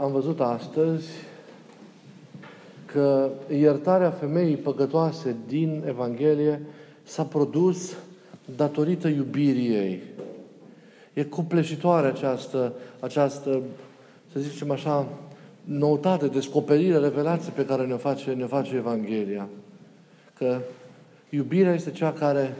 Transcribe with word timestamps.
Am 0.00 0.12
văzut 0.12 0.40
astăzi 0.40 1.06
că 2.86 3.30
iertarea 3.52 4.10
femeii 4.10 4.56
păcătoase 4.56 5.36
din 5.46 5.84
Evanghelie 5.86 6.62
s-a 7.02 7.22
produs 7.22 7.96
datorită 8.56 9.08
iubirii 9.08 9.74
ei. 9.74 10.02
E 11.12 11.24
copleșitoare 11.24 12.06
această, 12.06 12.72
această, 13.00 13.60
să 14.32 14.40
zicem 14.40 14.70
așa, 14.70 15.06
noutate, 15.64 16.26
descoperire, 16.26 16.98
revelație 16.98 17.52
pe 17.54 17.66
care 17.66 17.86
ne 17.86 17.94
face, 17.94 18.30
ne 18.30 18.46
face 18.46 18.74
Evanghelia. 18.74 19.48
Că 20.34 20.58
iubirea 21.30 21.74
este 21.74 21.90
cea 21.90 22.12
care 22.12 22.56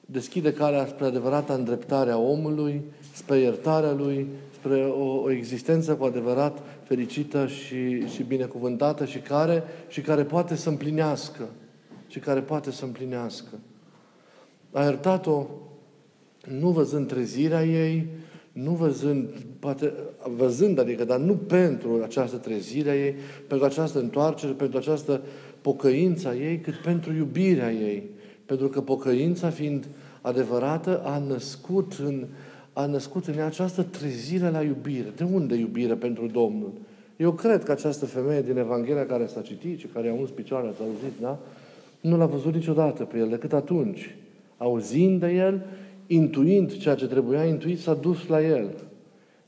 deschide 0.00 0.52
calea 0.52 0.86
spre 0.86 1.04
adevărata 1.04 1.54
îndreptare 1.54 2.10
a 2.10 2.18
omului, 2.18 2.82
spre 3.12 3.38
iertarea 3.38 3.92
lui, 3.92 4.26
spre 4.60 4.84
o, 4.84 5.20
o 5.22 5.30
existență 5.30 5.94
cu 5.94 6.04
adevărat 6.04 6.62
fericită 6.82 7.46
și, 7.46 8.08
și 8.08 8.22
binecuvântată 8.22 9.04
și 9.04 9.18
care, 9.18 9.62
și 9.88 10.00
care 10.00 10.24
poate 10.24 10.56
să 10.56 10.68
împlinească. 10.68 11.48
Și 12.06 12.18
care 12.18 12.40
poate 12.40 12.70
să 12.70 12.84
împlinească. 12.84 13.58
A 14.72 14.82
iertat-o 14.82 15.46
nu 16.58 16.70
văzând 16.70 17.06
trezirea 17.06 17.64
ei, 17.64 18.06
nu 18.52 18.70
văzând, 18.70 19.28
poate, 19.58 19.92
văzând, 20.36 20.78
adică, 20.78 21.04
dar 21.04 21.18
nu 21.18 21.34
pentru 21.34 22.00
această 22.02 22.36
trezire 22.36 22.90
a 22.90 23.04
ei, 23.04 23.14
pentru 23.46 23.66
această 23.66 23.98
întoarcere, 23.98 24.52
pentru 24.52 24.78
această 24.78 25.20
pocăință 25.60 26.28
a 26.28 26.34
ei, 26.34 26.58
cât 26.58 26.74
pentru 26.74 27.12
iubirea 27.12 27.72
ei. 27.72 28.10
Pentru 28.46 28.68
că 28.68 28.80
pocăința, 28.80 29.50
fiind 29.50 29.88
adevărată, 30.20 31.02
a 31.04 31.18
născut 31.18 31.92
în, 32.04 32.26
a 32.80 32.86
născut 32.86 33.26
în 33.26 33.38
ea 33.38 33.46
această 33.46 33.82
trezire 33.82 34.50
la 34.50 34.62
iubire. 34.62 35.12
De 35.16 35.24
unde 35.24 35.54
iubire 35.54 35.94
pentru 35.94 36.26
Domnul? 36.26 36.72
Eu 37.16 37.32
cred 37.32 37.64
că 37.64 37.72
această 37.72 38.06
femeie 38.06 38.42
din 38.42 38.56
Evanghelia 38.56 39.06
care 39.06 39.26
s-a 39.26 39.40
citit 39.40 39.78
și 39.78 39.86
care 39.86 40.08
a 40.08 40.12
uns 40.12 40.30
picioare, 40.30 40.68
ați 40.68 40.80
auzit, 40.80 41.20
da? 41.20 41.38
Nu 42.00 42.16
l-a 42.16 42.26
văzut 42.26 42.54
niciodată 42.54 43.04
pe 43.04 43.18
el, 43.18 43.28
decât 43.28 43.52
atunci. 43.52 44.16
Auzind 44.56 45.20
de 45.20 45.28
el, 45.32 45.66
intuind 46.06 46.76
ceea 46.76 46.94
ce 46.94 47.06
trebuia 47.06 47.44
intuit, 47.44 47.78
s-a 47.78 47.94
dus 47.94 48.26
la 48.26 48.42
el. 48.42 48.70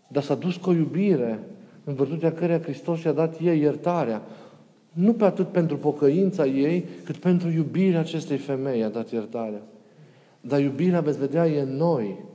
Dar 0.09 0.23
s-a 0.23 0.35
dus 0.35 0.57
cu 0.57 0.70
o 0.70 0.73
iubire, 0.73 1.39
în 1.85 1.95
virtutea 1.95 2.33
căreia 2.33 2.61
Hristos 2.61 3.03
i-a 3.03 3.12
dat 3.12 3.41
ei 3.41 3.61
iertarea. 3.61 4.23
Nu 4.92 5.12
pe 5.12 5.25
atât 5.25 5.48
pentru 5.48 5.77
pocăința 5.77 6.47
ei, 6.47 6.85
cât 7.05 7.17
pentru 7.17 7.48
iubirea 7.48 8.01
acestei 8.01 8.37
femei 8.37 8.83
a 8.83 8.89
dat 8.89 9.11
iertarea. 9.11 9.62
Dar 10.41 10.61
iubirea, 10.61 11.01
veți 11.01 11.19
vedea, 11.19 11.47
e 11.47 11.61
în 11.61 11.77
noi. 11.77 12.31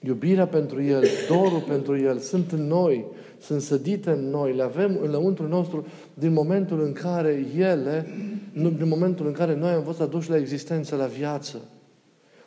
Iubirea 0.00 0.46
pentru 0.46 0.82
El, 0.82 1.04
dorul 1.28 1.64
pentru 1.68 1.98
El, 1.98 2.18
sunt 2.18 2.52
în 2.52 2.66
noi, 2.66 3.04
sunt 3.40 3.60
sădite 3.60 4.10
în 4.10 4.30
noi, 4.30 4.54
le 4.54 4.62
avem 4.62 4.98
în 5.02 5.10
lăuntrul 5.10 5.48
nostru 5.48 5.86
din 6.14 6.32
momentul 6.32 6.82
în 6.82 6.92
care 6.92 7.46
ele, 7.56 8.06
din 8.52 8.88
momentul 8.88 9.26
în 9.26 9.32
care 9.32 9.54
noi 9.54 9.70
am 9.70 9.82
fost 9.82 10.00
aduși 10.00 10.30
la 10.30 10.36
existență, 10.36 10.96
la 10.96 11.06
viață. 11.06 11.60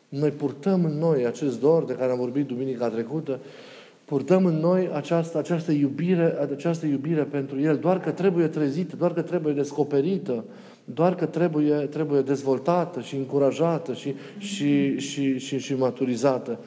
Noi 0.09 0.29
purtăm 0.29 0.85
în 0.85 0.97
noi 0.97 1.25
acest 1.25 1.59
dor 1.59 1.85
de 1.85 1.93
care 1.93 2.11
am 2.11 2.17
vorbit 2.17 2.47
duminica 2.47 2.89
trecută, 2.89 3.39
purtăm 4.05 4.45
în 4.45 4.59
noi 4.59 4.89
această, 4.93 5.37
această, 5.37 5.71
iubire, 5.71 6.35
această 6.53 6.85
iubire 6.85 7.23
pentru 7.23 7.59
El, 7.59 7.77
doar 7.77 7.99
că 7.99 8.11
trebuie 8.11 8.47
trezită, 8.47 8.95
doar 8.95 9.13
că 9.13 9.21
trebuie 9.21 9.53
descoperită, 9.53 10.43
doar 10.83 11.15
că 11.15 11.25
trebuie, 11.25 11.75
trebuie 11.75 12.21
dezvoltată 12.21 13.01
și 13.01 13.15
încurajată 13.15 13.93
și, 13.93 14.15
și, 14.37 14.99
și, 14.99 15.37
și, 15.37 15.57
și 15.57 15.75
maturizată. 15.75 16.59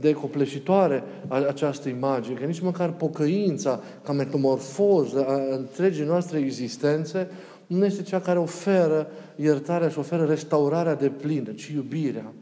De 0.00 0.12
copleșitoare 0.12 1.02
această 1.28 1.88
imagine, 1.88 2.34
că 2.34 2.44
nici 2.44 2.60
măcar 2.60 2.92
pocăința, 2.92 3.80
ca 4.02 4.12
metamorfoză 4.12 5.26
a 5.26 5.56
întregii 5.56 6.04
noastre 6.04 6.38
existențe, 6.38 7.30
nu 7.66 7.84
este 7.84 8.02
cea 8.02 8.20
care 8.20 8.38
oferă 8.38 9.06
iertarea 9.36 9.88
și 9.88 9.98
oferă 9.98 10.24
restaurarea 10.24 10.94
de 10.94 11.08
plină, 11.08 11.52
ci 11.52 11.66
iubirea. 11.66 12.32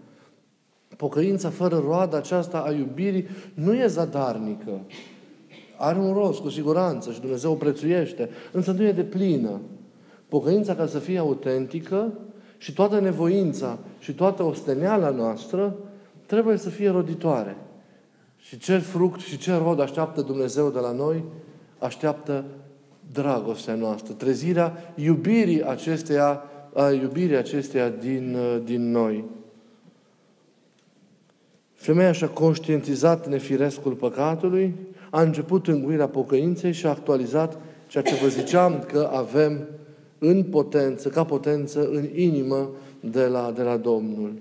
Pocăința 0.97 1.51
fără 1.51 1.83
roada 1.87 2.17
aceasta 2.17 2.59
a 2.59 2.73
iubirii 2.73 3.27
nu 3.55 3.75
e 3.75 3.87
zadarnică. 3.87 4.81
Are 5.77 5.99
un 5.99 6.13
rost, 6.13 6.41
cu 6.41 6.49
siguranță, 6.49 7.13
și 7.13 7.21
Dumnezeu 7.21 7.51
o 7.51 7.55
prețuiește, 7.55 8.31
însă 8.53 8.73
nu 8.73 8.83
e 8.83 8.93
de 8.93 9.03
plină. 9.03 9.61
Pocăința, 10.29 10.75
ca 10.75 10.87
să 10.87 10.99
fie 10.99 11.19
autentică, 11.19 12.13
și 12.59 12.73
toată 12.73 13.01
nevoința 13.01 13.79
și 13.99 14.15
toată 14.15 14.43
osteneala 14.43 15.11
noastră 15.11 15.77
trebuie 16.27 16.57
să 16.57 16.69
fie 16.69 16.91
roditoare. 16.91 17.57
Și 18.37 18.59
ce 18.59 18.79
fruct 18.79 19.21
și 19.21 19.39
ce 19.39 19.55
rod 19.57 19.81
așteaptă 19.81 20.21
Dumnezeu 20.21 20.71
de 20.71 20.79
la 20.79 20.93
noi? 20.93 21.25
Așteaptă 21.79 22.45
dragostea 23.13 23.75
noastră, 23.75 24.13
trezirea 24.13 24.95
iubirii 24.95 25.65
acesteia, 25.65 26.43
a 26.75 26.91
iubirii 26.91 27.37
acesteia 27.37 27.89
din, 27.89 28.37
din 28.65 28.91
noi. 28.91 29.25
Femeia 31.75 32.13
și-a 32.13 32.29
conștientizat 32.29 33.29
nefirescul 33.29 33.93
păcatului, 33.93 34.75
a 35.11 35.23
început 35.23 35.67
înguirea 35.67 36.09
pocăinței 36.09 36.73
și 36.73 36.87
a 36.87 36.91
actualizat 36.91 37.59
ceea 37.87 38.05
ce 38.05 38.15
vă 38.15 38.29
ziceam 38.29 38.85
că 38.93 39.11
avem 39.13 39.69
în 40.19 40.43
potență, 40.43 41.09
ca 41.09 41.25
potență, 41.25 41.89
în 41.89 42.09
inimă 42.15 42.71
de 43.01 43.27
la, 43.27 43.53
de 43.57 43.63
la 43.63 43.77
Domnul. 43.77 44.33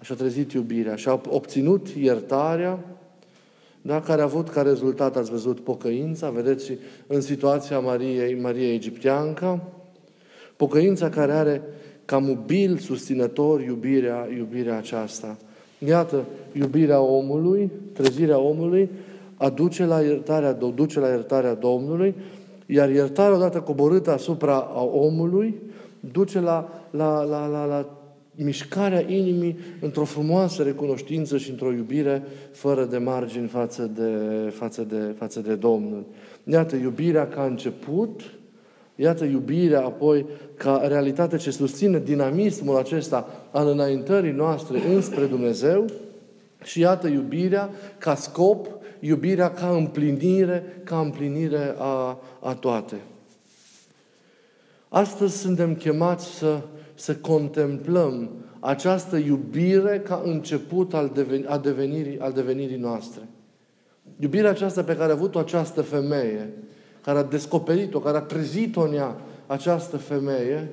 Și-a 0.00 0.14
trezit 0.14 0.52
iubirea 0.52 0.96
și 0.96 1.08
a 1.08 1.20
obținut 1.28 1.88
iertarea, 1.88 2.78
da, 3.82 4.00
care 4.00 4.20
a 4.20 4.24
avut 4.24 4.48
ca 4.48 4.62
rezultat, 4.62 5.16
ați 5.16 5.30
văzut, 5.30 5.60
pocăința, 5.60 6.30
vedeți 6.30 6.64
și 6.64 6.78
în 7.06 7.20
situația 7.20 7.78
Mariei, 7.78 8.40
Mariei 8.40 8.74
Egipteanca, 8.74 9.62
pocăința 10.56 11.08
care 11.08 11.32
are 11.32 11.62
ca 12.04 12.18
mobil 12.18 12.76
susținător 12.78 13.60
iubirea, 13.60 14.28
iubirea 14.36 14.76
aceasta. 14.76 15.36
Iată, 15.78 16.24
iubirea 16.52 17.00
omului, 17.00 17.70
trezirea 17.92 18.38
omului, 18.38 18.90
aduce 19.34 19.84
la 19.84 20.00
iertarea, 20.00 20.52
duce 20.52 21.00
la 21.00 21.08
iertarea 21.08 21.54
Domnului, 21.54 22.14
iar 22.66 22.90
iertarea 22.90 23.36
odată 23.36 23.60
coborâtă 23.60 24.12
asupra 24.12 24.54
a 24.54 24.82
omului, 24.82 25.54
duce 26.12 26.40
la, 26.40 26.68
la, 26.90 27.22
la, 27.22 27.46
la, 27.46 27.64
la 27.64 27.95
mișcarea 28.36 29.00
inimii 29.00 29.58
într-o 29.80 30.04
frumoasă 30.04 30.62
recunoștință 30.62 31.38
și 31.38 31.50
într-o 31.50 31.72
iubire 31.72 32.22
fără 32.52 32.84
de 32.84 32.98
margini 32.98 33.46
față 33.46 33.90
de, 33.94 34.10
față 34.50 34.82
de, 34.82 35.14
față 35.18 35.40
de 35.40 35.54
Domnul. 35.54 36.04
Iată, 36.44 36.76
iubirea 36.76 37.28
ca 37.28 37.44
început, 37.44 38.20
iată 38.94 39.24
iubirea 39.24 39.84
apoi 39.84 40.26
ca 40.56 40.82
realitate 40.86 41.36
ce 41.36 41.50
susține 41.50 41.98
dinamismul 41.98 42.76
acesta 42.76 43.48
al 43.50 43.68
înaintării 43.68 44.32
noastre 44.32 44.80
înspre 44.94 45.24
Dumnezeu 45.24 45.84
și 46.64 46.80
iată 46.80 47.08
iubirea 47.08 47.70
ca 47.98 48.14
scop, 48.14 48.66
iubirea 49.00 49.50
ca 49.50 49.68
împlinire, 49.68 50.80
ca 50.84 50.98
împlinire 51.00 51.74
a, 51.78 52.18
a 52.40 52.54
toate. 52.54 52.96
Astăzi 54.88 55.38
suntem 55.38 55.74
chemați 55.74 56.26
să 56.26 56.60
să 56.96 57.16
contemplăm 57.16 58.30
această 58.60 59.16
iubire 59.16 60.00
ca 60.04 60.22
început 60.24 60.94
al, 60.94 61.10
deveni, 61.14 61.46
a 61.46 61.58
devenirii, 61.58 62.18
al 62.18 62.32
devenirii 62.32 62.76
noastre. 62.76 63.22
Iubirea 64.18 64.50
aceasta 64.50 64.82
pe 64.82 64.96
care 64.96 65.10
a 65.10 65.14
avut-o 65.14 65.38
această 65.38 65.82
femeie, 65.82 66.52
care 67.02 67.18
a 67.18 67.22
descoperit-o, 67.22 68.00
care 68.00 68.16
a 68.16 68.20
trezit-o 68.20 68.80
în 68.80 68.94
ea, 68.94 69.16
această 69.46 69.96
femeie, 69.96 70.70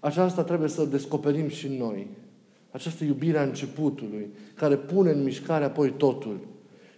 aceasta 0.00 0.42
trebuie 0.42 0.68
să 0.68 0.80
o 0.80 0.84
descoperim 0.84 1.48
și 1.48 1.68
noi. 1.68 2.06
Această 2.70 3.04
iubire 3.04 3.38
a 3.38 3.42
începutului, 3.42 4.28
care 4.54 4.76
pune 4.76 5.10
în 5.10 5.22
mișcare 5.22 5.64
apoi 5.64 5.90
totul. 5.90 6.38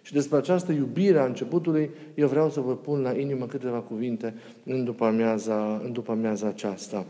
Și 0.03 0.13
despre 0.13 0.37
această 0.37 0.73
iubire 0.73 1.19
a 1.19 1.25
începutului, 1.25 1.91
eu 2.15 2.29
vreau 2.29 2.51
să 2.51 2.61
vă 2.61 2.77
pun 2.77 3.01
la 3.01 3.13
inimă 3.13 3.47
câteva 3.47 3.79
cuvinte 3.79 4.35
în 4.65 4.85
după 4.85 5.05
amiaza, 5.05 5.81
în 5.85 5.93
după 5.93 6.13
amiaza 6.13 6.47
aceasta 6.47 7.07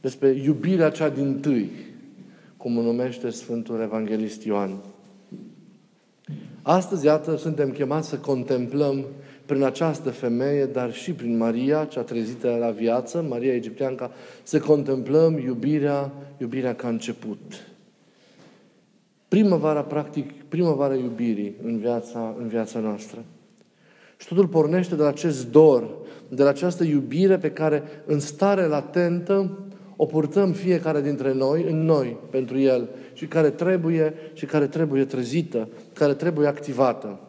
despre 0.00 0.28
iubirea 0.28 0.90
cea 0.90 1.08
din 1.08 1.40
tâi, 1.40 1.70
cum 2.56 2.78
o 2.78 2.82
numește 2.82 3.30
Sfântul 3.30 3.80
Evanghelist 3.80 4.44
Ioan. 4.44 4.76
Astăzi, 6.62 7.06
iată, 7.06 7.36
suntem 7.36 7.70
chemați 7.70 8.08
să 8.08 8.16
contemplăm 8.16 9.04
prin 9.46 9.62
această 9.62 10.10
femeie, 10.10 10.66
dar 10.66 10.92
și 10.92 11.12
prin 11.12 11.36
Maria, 11.36 11.84
cea 11.84 12.02
trezită 12.02 12.56
la 12.60 12.70
viață, 12.70 13.24
Maria 13.28 13.54
Egipteanca, 13.54 14.10
să 14.42 14.60
contemplăm 14.60 15.38
iubirea, 15.38 16.12
iubirea 16.38 16.74
ca 16.74 16.88
început. 16.88 17.38
Primăvara, 19.28 19.82
practic, 19.82 20.32
primăvara 20.48 20.94
iubirii 20.94 21.54
în 21.62 21.78
viața, 21.78 22.34
în 22.38 22.48
viața 22.48 22.78
noastră. 22.78 23.24
Și 24.16 24.28
totul 24.28 24.46
pornește 24.46 24.94
de 24.94 25.02
la 25.02 25.08
acest 25.08 25.50
dor, 25.50 25.88
de 26.28 26.42
la 26.42 26.48
această 26.48 26.84
iubire 26.84 27.38
pe 27.38 27.50
care, 27.50 27.82
în 28.06 28.20
stare 28.20 28.66
latentă, 28.66 29.58
o 30.00 30.06
purtăm 30.06 30.52
fiecare 30.52 31.00
dintre 31.00 31.32
noi 31.32 31.64
în 31.68 31.84
noi 31.84 32.16
pentru 32.30 32.58
El 32.58 32.88
și 33.12 33.26
care 33.26 33.50
trebuie 33.50 34.14
și 34.32 34.46
care 34.46 34.66
trebuie 34.66 35.04
trezită, 35.04 35.68
care 35.92 36.14
trebuie 36.14 36.46
activată. 36.46 37.20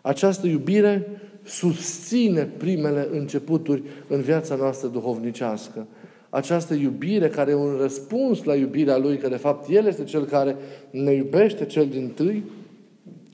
Această 0.00 0.46
iubire 0.46 1.20
susține 1.42 2.48
primele 2.56 3.08
începuturi 3.12 3.82
în 4.08 4.20
viața 4.20 4.54
noastră 4.54 4.88
duhovnicească. 4.88 5.86
Această 6.30 6.74
iubire 6.74 7.28
care 7.28 7.50
e 7.50 7.54
un 7.54 7.76
răspuns 7.80 8.42
la 8.42 8.54
iubirea 8.54 8.96
Lui, 8.96 9.16
că 9.16 9.28
de 9.28 9.36
fapt 9.36 9.68
El 9.70 9.86
este 9.86 10.04
Cel 10.04 10.24
care 10.24 10.56
ne 10.90 11.12
iubește 11.12 11.64
cel 11.64 11.86
din 11.86 12.08
tâi, 12.14 12.44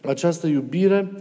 această 0.02 0.46
iubire 0.46 1.12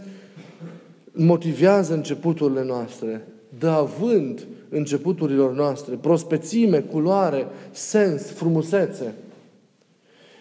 motivează 1.12 1.94
începuturile 1.94 2.64
noastre, 2.64 3.26
dă 3.58 3.68
avânt 3.68 4.46
începuturilor 4.68 5.54
noastre, 5.54 5.94
prospețime, 5.94 6.80
culoare, 6.80 7.46
sens, 7.70 8.22
frumusețe. 8.22 9.14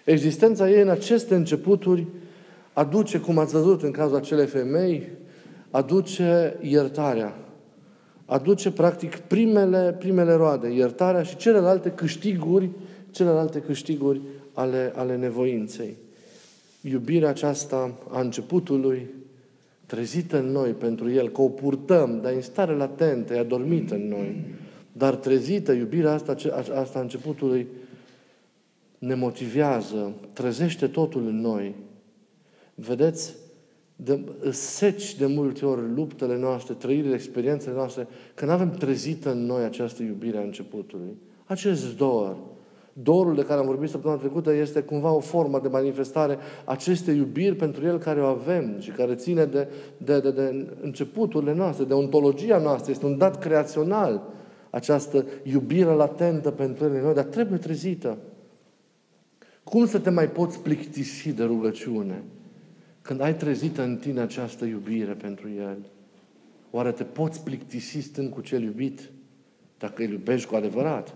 Existența 0.06 0.70
ei 0.70 0.82
în 0.82 0.90
aceste 0.90 1.36
începuturi 1.36 2.08
aduce, 2.74 3.20
cum 3.20 3.38
ați 3.38 3.54
văzut 3.54 3.84
în 3.84 3.92
cazul 3.92 4.16
acelei 4.16 4.46
femei, 4.46 5.10
aduce 5.72 6.58
iertarea. 6.62 7.36
Aduce, 8.26 8.72
practic, 8.72 9.16
primele, 9.16 9.96
primele 10.00 10.34
roade, 10.34 10.70
iertarea 10.74 11.24
și 11.24 11.36
celelalte 11.36 11.92
câștiguri, 11.92 12.70
celelalte 13.12 13.60
câștiguri 13.60 14.22
ale, 14.54 14.94
ale 14.96 15.16
nevoinței. 15.16 15.96
Iubirea 16.82 17.30
aceasta 17.30 17.94
a 18.10 18.20
începutului, 18.20 19.10
trezită 19.92 20.38
în 20.38 20.46
noi 20.46 20.72
pentru 20.72 21.12
El, 21.12 21.30
că 21.30 21.42
o 21.42 21.50
purtăm, 21.50 22.20
dar 22.22 22.34
în 22.34 22.42
stare 22.42 22.74
latentă, 22.74 23.34
e 23.34 23.40
adormită 23.40 23.94
în 23.96 24.08
noi, 24.08 24.46
dar 24.92 25.16
trezită, 25.16 25.72
iubirea 25.72 26.14
asta, 26.14 26.36
asta 26.76 27.00
a 27.00 27.02
începutului 27.02 27.68
ne 28.98 29.16
motivează, 29.16 30.14
trezește 30.34 30.88
totul 30.88 31.28
în 31.28 31.40
noi. 31.40 31.76
Vedeți, 32.76 33.36
de, 33.96 34.20
seci 34.52 35.16
de 35.16 35.26
multe 35.26 35.66
ori 35.66 35.94
luptele 35.96 36.38
noastre, 36.38 36.74
trăirile, 36.74 37.14
experiențele 37.14 37.76
noastre, 37.76 38.08
că 38.34 38.46
nu 38.46 38.52
avem 38.52 38.72
trezită 38.72 39.32
în 39.32 39.46
noi 39.46 39.64
această 39.64 40.04
iubire 40.04 40.38
a 40.38 40.42
începutului. 40.42 41.18
Acest 41.46 41.98
dor, 41.98 42.38
dorul 42.94 43.36
de 43.36 43.46
care 43.46 43.60
am 43.60 43.66
vorbit 43.66 43.90
săptămâna 43.90 44.20
trecută, 44.20 44.54
este 44.54 44.82
cumva 44.82 45.12
o 45.12 45.20
formă 45.20 45.60
de 45.60 45.68
manifestare 45.68 46.38
acestei 46.66 47.18
iubiri 47.18 47.56
pentru 47.56 47.86
El 47.86 47.98
care 47.98 48.22
o 48.22 48.26
avem 48.26 48.76
și 48.80 48.90
care 48.90 49.16
ține 49.16 49.46
de, 49.46 49.68
de, 49.98 50.20
de, 50.20 50.32
de 50.32 50.68
începuturile 50.82 51.54
noastre, 51.54 51.86
de 51.86 51.94
ontologia 51.94 52.58
noastră. 52.58 52.92
Este 52.92 53.06
un 53.06 53.18
dat 53.18 53.40
creațional 53.40 54.22
această 54.70 55.26
iubire 55.44 55.90
latentă 55.90 56.52
pentru 56.52 56.86
El 56.86 57.02
noi, 57.02 57.14
dar 57.14 57.24
trebuie 57.24 57.58
trezită. 57.58 58.18
Cum 59.64 59.88
să 59.88 60.00
te 60.00 60.10
mai 60.10 60.30
poți 60.30 60.60
plictisi 60.60 61.32
de 61.32 61.44
rugăciune? 61.44 62.24
Când 63.02 63.22
ai 63.22 63.36
trezit 63.36 63.78
în 63.78 63.98
tine 63.98 64.20
această 64.20 64.66
iubire 64.66 65.12
pentru 65.12 65.50
El, 65.58 65.78
oare 66.72 66.92
te 66.92 67.04
poți 67.04 67.44
plictisi 67.44 68.00
stând 68.00 68.30
cu 68.30 68.42
cel 68.42 68.62
iubit 68.62 69.10
dacă 69.78 70.04
îl 70.04 70.10
iubești 70.10 70.50
cu 70.50 70.56
adevărat? 70.56 71.14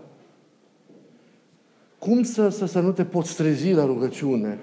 Cum 1.98 2.22
să, 2.22 2.48
să, 2.48 2.66
să 2.66 2.80
nu 2.80 2.92
te 2.92 3.04
poți 3.04 3.36
trezi 3.36 3.72
la 3.72 3.84
rugăciune 3.84 4.58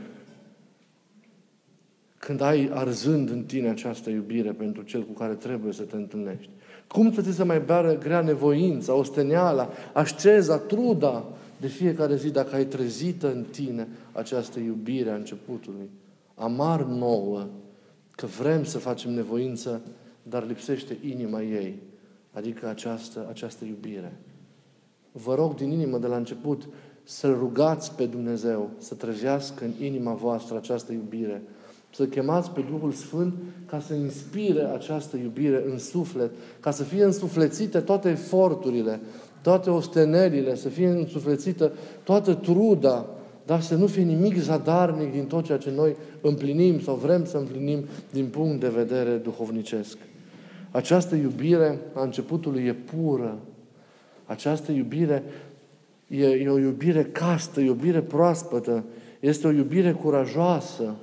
când 2.17 2.41
ai 2.41 2.69
arzând 2.73 3.29
în 3.29 3.43
tine 3.43 3.69
această 3.69 4.09
iubire 4.09 4.51
pentru 4.51 4.81
cel 4.81 5.03
cu 5.03 5.11
care 5.11 5.33
trebuie 5.33 5.73
să 5.73 5.83
te 5.83 5.95
întâlnești? 5.95 6.49
Cum 6.87 7.13
să 7.13 7.21
ți 7.21 7.35
se 7.35 7.43
mai 7.43 7.59
beară 7.59 7.97
grea 7.97 8.21
nevoința, 8.21 8.93
osteneala, 8.93 9.69
asceza, 9.93 10.57
truda 10.57 11.23
de 11.61 11.67
fiecare 11.67 12.15
zi 12.15 12.29
dacă 12.29 12.55
ai 12.55 12.65
trezit 12.65 13.23
în 13.23 13.45
tine 13.51 13.87
această 14.11 14.59
iubire 14.59 15.09
a 15.09 15.15
începutului? 15.15 15.89
amar 16.35 16.83
nouă 16.83 17.47
că 18.11 18.25
vrem 18.25 18.63
să 18.63 18.77
facem 18.77 19.11
nevoință, 19.11 19.81
dar 20.23 20.47
lipsește 20.47 20.97
inima 21.01 21.41
ei, 21.41 21.79
adică 22.31 22.67
această, 22.67 23.27
această 23.29 23.65
iubire. 23.65 24.13
Vă 25.11 25.35
rog 25.35 25.55
din 25.55 25.71
inimă 25.71 25.97
de 25.97 26.07
la 26.07 26.15
început 26.15 26.67
să 27.03 27.27
rugați 27.27 27.95
pe 27.95 28.05
Dumnezeu 28.05 28.69
să 28.77 28.95
trezească 28.95 29.63
în 29.63 29.85
inima 29.85 30.13
voastră 30.13 30.57
această 30.57 30.91
iubire, 30.91 31.41
să 31.95 32.05
chemați 32.05 32.49
pe 32.49 32.65
Duhul 32.71 32.91
Sfânt 32.91 33.33
ca 33.65 33.79
să 33.79 33.93
inspire 33.93 34.63
această 34.63 35.17
iubire 35.17 35.63
în 35.71 35.79
suflet, 35.79 36.31
ca 36.59 36.71
să 36.71 36.83
fie 36.83 37.03
însuflețite 37.03 37.79
toate 37.79 38.09
eforturile, 38.09 38.99
toate 39.41 39.69
ostenerile, 39.69 40.55
să 40.55 40.69
fie 40.69 40.87
însuflețită 40.87 41.71
toată 42.03 42.33
truda 42.33 43.05
dar 43.45 43.61
să 43.61 43.75
nu 43.75 43.87
fie 43.87 44.03
nimic 44.03 44.37
zadarnic 44.37 45.11
din 45.11 45.25
tot 45.25 45.45
ceea 45.45 45.57
ce 45.57 45.71
noi 45.75 45.95
împlinim 46.21 46.79
sau 46.79 46.95
vrem 46.95 47.25
să 47.25 47.37
împlinim 47.37 47.85
din 48.11 48.25
punct 48.25 48.59
de 48.59 48.69
vedere 48.69 49.15
duhovnicesc. 49.15 49.97
Această 50.71 51.15
iubire 51.15 51.79
a 51.93 52.01
începutului 52.01 52.65
e 52.65 52.73
pură. 52.73 53.37
Această 54.25 54.71
iubire 54.71 55.23
e, 56.15 56.25
e 56.25 56.49
o 56.49 56.59
iubire 56.59 57.03
castă, 57.03 57.59
e 57.59 57.63
o 57.63 57.65
iubire 57.65 58.01
proaspătă, 58.01 58.83
este 59.19 59.47
o 59.47 59.51
iubire 59.51 59.91
curajoasă, 59.91 60.95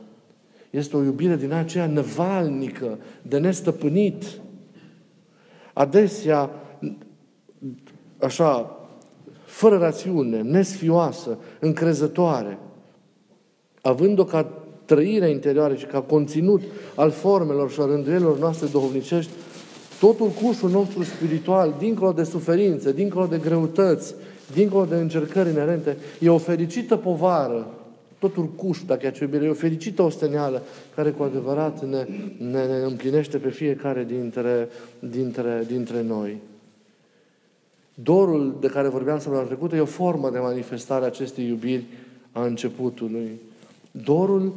este 0.70 0.96
o 0.96 1.02
iubire 1.02 1.36
din 1.36 1.52
aceea 1.52 1.86
năvalnică, 1.86 2.98
de 3.22 3.38
nestăpânit. 3.38 4.24
Adesea, 5.72 6.50
așa, 8.18 8.78
fără 9.44 9.76
rațiune, 9.76 10.40
nesfioasă, 10.40 11.38
încrezătoare, 11.60 12.58
având-o 13.82 14.24
ca 14.24 14.52
trăire 14.84 15.30
interioară 15.30 15.74
și 15.74 15.84
ca 15.84 16.00
conținut 16.00 16.62
al 16.94 17.10
formelor 17.10 17.70
și 17.70 17.80
a 17.80 17.84
rânduielor 17.84 18.38
noastre 18.38 18.66
duhovnicești, 18.66 19.30
totul 20.00 20.28
cușul 20.28 20.70
nostru 20.70 21.02
spiritual, 21.02 21.74
dincolo 21.78 22.12
de 22.12 22.22
suferințe, 22.22 22.92
dincolo 22.92 23.26
de 23.26 23.38
greutăți, 23.38 24.14
dincolo 24.54 24.84
de 24.84 24.94
încercări 24.94 25.50
inerente, 25.50 25.96
e 26.18 26.28
o 26.28 26.38
fericită 26.38 26.96
povară, 26.96 27.74
totul 28.18 28.46
cuș, 28.48 28.78
dacă 28.86 29.06
e 29.06 29.12
iubire, 29.20 29.44
e 29.44 29.48
o 29.48 29.54
fericită 29.54 30.02
osteneală 30.02 30.62
care 30.94 31.10
cu 31.10 31.22
adevărat 31.22 31.84
ne, 31.84 32.06
ne, 32.38 32.66
ne 32.66 32.84
împlinește 32.84 33.38
pe 33.38 33.50
fiecare 33.50 34.04
dintre, 34.04 34.68
dintre, 34.98 35.64
dintre 35.66 36.02
noi. 36.02 36.36
Dorul 37.94 38.56
de 38.60 38.66
care 38.66 38.88
vorbeam 38.88 39.18
săptămâna 39.18 39.46
trecută 39.46 39.76
e 39.76 39.80
o 39.80 39.84
formă 39.84 40.30
de 40.30 40.38
manifestare 40.38 41.04
a 41.04 41.06
acestei 41.06 41.46
iubiri 41.46 41.84
a 42.32 42.44
începutului. 42.44 43.40
Dorul 43.90 44.52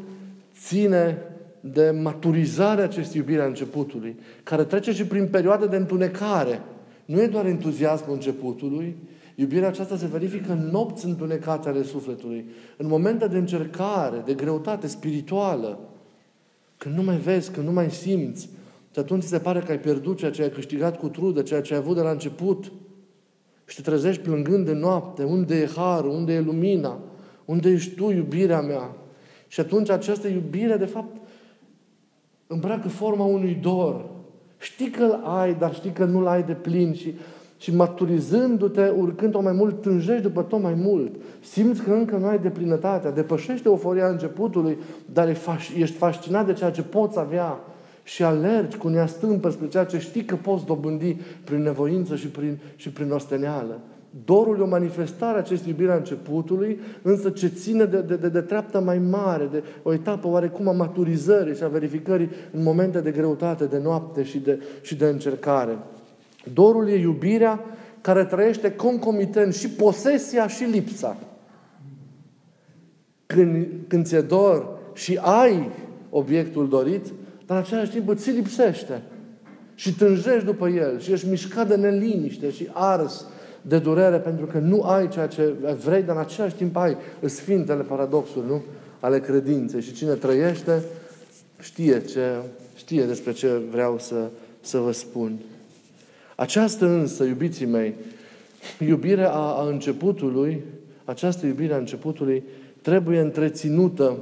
ține 0.60 1.18
de 1.60 1.90
maturizarea 2.01 2.84
acestei 2.84 3.19
iubiri 3.19 3.42
a 3.42 3.45
începutului, 3.45 4.16
care 4.44 4.63
trece 4.63 4.92
și 4.92 5.06
prin 5.06 5.28
perioade 5.28 5.66
de 5.66 5.75
întunecare. 5.75 6.62
Nu 7.06 7.22
e 7.22 7.28
doar 7.28 7.45
entuziasmul 7.45 8.16
începutului, 8.16 8.95
iubirea 9.35 9.68
aceasta 9.68 9.97
se 9.97 10.06
verifică 10.06 10.52
în 10.52 10.69
nopți 10.71 11.06
întunecate 11.06 11.69
ale 11.69 11.83
sufletului, 11.83 12.45
în 12.78 12.87
momente 12.87 13.28
de 13.28 13.37
încercare, 13.37 14.21
de 14.25 14.33
greutate 14.33 14.87
spirituală, 14.87 15.80
când 16.78 16.95
nu 16.95 17.04
mai 17.04 17.18
vezi, 17.18 17.52
când 17.52 17.66
nu 17.66 17.73
mai 17.73 17.92
simți, 17.92 18.49
și 18.92 18.99
atunci 18.99 19.23
se 19.23 19.40
pare 19.40 19.59
că 19.59 19.71
ai 19.71 19.80
pierdut 19.80 20.18
ceea 20.18 20.31
ce 20.31 20.42
ai 20.42 20.49
câștigat 20.49 20.99
cu 20.99 21.09
trudă, 21.09 21.42
ceea 21.42 21.61
ce 21.61 21.73
ai 21.73 21.80
avut 21.80 21.95
de 21.95 22.02
la 22.02 22.11
început– 22.11 22.71
și 23.66 23.75
te 23.75 23.81
trezești 23.81 24.21
plângând 24.21 24.66
de 24.66 24.73
noapte, 24.73 25.23
unde 25.23 25.56
e 25.56 25.69
harul, 25.75 26.09
unde 26.09 26.33
e 26.33 26.40
lumina, 26.40 26.99
unde 27.45 27.69
ești 27.69 27.95
tu, 27.95 28.09
iubirea 28.09 28.61
mea. 28.61 28.95
Și 29.47 29.59
atunci 29.59 29.90
această 29.90 30.28
iubire, 30.28 30.78
de 30.78 30.85
fapt, 30.85 31.16
îmbracă 32.47 32.87
forma 32.87 33.25
unui 33.25 33.54
dor. 33.54 34.09
Știi 34.57 34.90
că 34.90 35.04
îl 35.04 35.21
ai, 35.23 35.56
dar 35.56 35.73
știi 35.73 35.92
că 35.92 36.06
nu-l 36.06 36.28
ai 36.28 36.44
de 36.44 36.54
plin 36.54 36.94
și, 36.94 37.13
și 37.63 37.75
maturizându-te, 37.75 38.89
urcând 38.97 39.31
tot 39.31 39.43
mai 39.43 39.53
mult, 39.53 39.81
tânjești 39.81 40.21
după 40.21 40.41
tot 40.41 40.61
mai 40.61 40.73
mult. 40.73 41.11
Simți 41.41 41.81
că 41.81 41.91
încă 41.91 42.17
nu 42.17 42.25
ai 42.25 42.39
de 42.39 42.49
plinătatea, 42.49 43.11
depășește 43.11 43.67
euforia 43.67 44.07
începutului, 44.07 44.77
dar 45.13 45.27
ești 45.77 45.95
fascinat 45.95 46.45
de 46.45 46.53
ceea 46.53 46.71
ce 46.71 46.81
poți 46.81 47.19
avea 47.19 47.59
și 48.03 48.23
alergi 48.23 48.77
cu 48.77 48.87
nea 48.87 49.05
stâmpă 49.05 49.49
spre 49.49 49.67
ceea 49.67 49.83
ce 49.83 49.99
știi 49.99 50.23
că 50.23 50.35
poți 50.35 50.65
dobândi 50.65 51.17
prin 51.43 51.61
nevoință 51.61 52.15
și 52.15 52.27
prin, 52.27 52.57
și 52.75 52.89
prin 52.89 53.11
osteneală. 53.11 53.79
Dorul 54.25 54.57
e 54.59 54.61
o 54.61 54.67
manifestare 54.67 55.35
a 55.35 55.39
acestei 55.39 55.71
iubire 55.71 55.91
a 55.91 55.95
începutului, 55.95 56.79
însă 57.01 57.29
ce 57.29 57.47
ține 57.47 57.85
de, 57.85 58.01
de, 58.01 58.15
de, 58.15 58.29
de 58.29 58.41
treaptă 58.41 58.79
mai 58.79 58.97
mare, 58.97 59.47
de 59.51 59.63
o 59.83 59.93
etapă 59.93 60.27
oarecum 60.27 60.67
a 60.67 60.71
maturizării 60.71 61.55
și 61.55 61.63
a 61.63 61.67
verificării 61.67 62.29
în 62.51 62.63
momente 62.63 62.99
de 62.99 63.11
greutate, 63.11 63.65
de 63.65 63.79
noapte 63.83 64.23
și 64.23 64.39
de, 64.39 64.61
și 64.81 64.95
de 64.95 65.05
încercare. 65.05 65.77
Dorul 66.54 66.90
e 66.90 66.95
iubirea 66.95 67.59
care 68.02 68.26
trăiește 68.26 68.71
concomitent 68.71 69.54
și 69.54 69.69
posesia 69.69 70.47
și 70.47 70.64
lipsa. 70.64 71.18
Când, 73.26 73.68
când 73.88 74.06
ți-e 74.06 74.21
dor 74.21 74.78
și 74.94 75.19
ai 75.21 75.69
obiectul 76.09 76.69
dorit, 76.69 77.06
dar 77.45 77.57
în 77.57 77.64
același 77.64 77.92
timp 77.92 78.07
îți 78.07 78.30
lipsește. 78.31 79.02
Și 79.76 79.95
tânjești 79.95 80.45
după 80.45 80.68
el 80.68 81.00
și 81.00 81.12
ești 81.12 81.28
mișcat 81.28 81.68
de 81.68 81.76
neliniște 81.76 82.52
și 82.52 82.69
ars 82.73 83.26
de 83.62 83.80
durere 83.80 84.18
pentru 84.18 84.45
că 84.45 84.59
nu 84.59 84.81
ai 84.81 85.07
ceea 85.07 85.28
ce 85.28 85.54
vrei, 85.83 86.02
dar 86.02 86.16
în 86.16 86.21
același 86.21 86.56
timp 86.56 86.76
ai 86.76 86.97
sfintele 87.26 87.83
paradoxuri, 87.83 88.47
nu? 88.47 88.62
Ale 89.00 89.19
credinței. 89.19 89.81
Și 89.81 89.94
cine 89.94 90.14
trăiește 90.14 90.83
știe, 91.59 92.02
ce, 92.02 92.35
știe 92.76 93.04
despre 93.04 93.31
ce 93.31 93.62
vreau 93.71 94.00
să, 94.00 94.30
să 94.62 94.78
vă 94.78 94.92
spun. 94.92 95.40
Această 96.44 96.85
însă, 96.85 97.23
iubiții 97.23 97.66
mei, 97.66 97.94
iubirea 98.80 99.31
a, 99.31 99.59
a 99.62 99.68
începutului, 99.68 100.64
această 101.06 101.45
iubire 101.45 101.73
a 101.73 101.78
începutului 101.78 102.44
trebuie 102.81 103.19
întreținută 103.19 104.18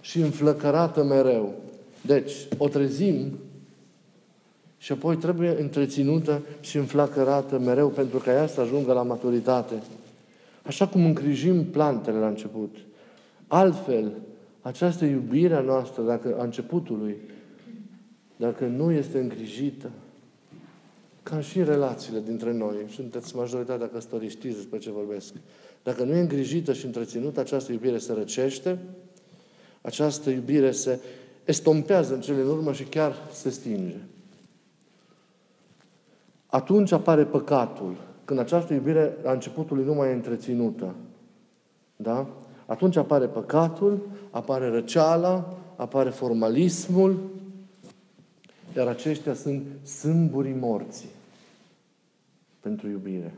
și 0.00 0.20
înflăcărată 0.20 1.04
mereu. 1.04 1.54
Deci, 2.00 2.32
o 2.58 2.68
trezim 2.68 3.38
și 4.78 4.92
apoi 4.92 5.16
trebuie 5.16 5.60
întreținută 5.60 6.42
și 6.60 6.76
înflacărată 6.76 7.58
mereu 7.58 7.88
pentru 7.88 8.18
ca 8.18 8.32
ea 8.32 8.46
să 8.46 8.60
ajungă 8.60 8.92
la 8.92 9.02
maturitate. 9.02 9.74
Așa 10.62 10.88
cum 10.88 11.04
îngrijim 11.04 11.64
plantele 11.64 12.18
la 12.18 12.28
început. 12.28 12.76
Altfel, 13.46 14.12
această 14.62 15.04
iubire 15.04 15.54
a 15.54 15.60
noastră, 15.60 16.02
dacă 16.02 16.36
a 16.38 16.42
începutului, 16.42 17.16
dacă 18.36 18.64
nu 18.64 18.92
este 18.92 19.18
îngrijită, 19.18 19.90
ca 21.24 21.40
și 21.40 21.58
în 21.58 21.64
relațiile 21.64 22.20
dintre 22.20 22.52
noi, 22.52 22.76
sunteți 22.94 23.36
majoritatea 23.36 23.88
căsătorii, 23.88 24.28
știți 24.28 24.56
despre 24.56 24.78
ce 24.78 24.90
vorbesc. 24.90 25.34
Dacă 25.82 26.04
nu 26.04 26.14
e 26.14 26.20
îngrijită 26.20 26.72
și 26.72 26.84
întreținută, 26.84 27.40
această 27.40 27.72
iubire 27.72 27.98
se 27.98 28.12
răcește, 28.12 28.78
această 29.80 30.30
iubire 30.30 30.70
se 30.70 31.00
estompează 31.44 32.14
în 32.14 32.20
cele 32.20 32.40
în 32.40 32.48
urmă 32.48 32.72
și 32.72 32.84
chiar 32.84 33.14
se 33.32 33.50
stinge. 33.50 33.96
Atunci 36.46 36.92
apare 36.92 37.24
păcatul, 37.24 37.96
când 38.24 38.38
această 38.38 38.74
iubire 38.74 39.16
la 39.22 39.32
începutului 39.32 39.84
nu 39.84 39.94
mai 39.94 40.08
e 40.08 40.12
întreținută. 40.12 40.94
Da? 41.96 42.26
Atunci 42.66 42.96
apare 42.96 43.26
păcatul, 43.26 44.08
apare 44.30 44.68
răceala, 44.68 45.58
apare 45.76 46.10
formalismul, 46.10 47.18
iar 48.76 48.86
aceștia 48.86 49.34
sunt 49.34 49.62
sâmburii 49.82 50.56
morții 50.60 51.08
pentru 52.60 52.88
iubire. 52.88 53.34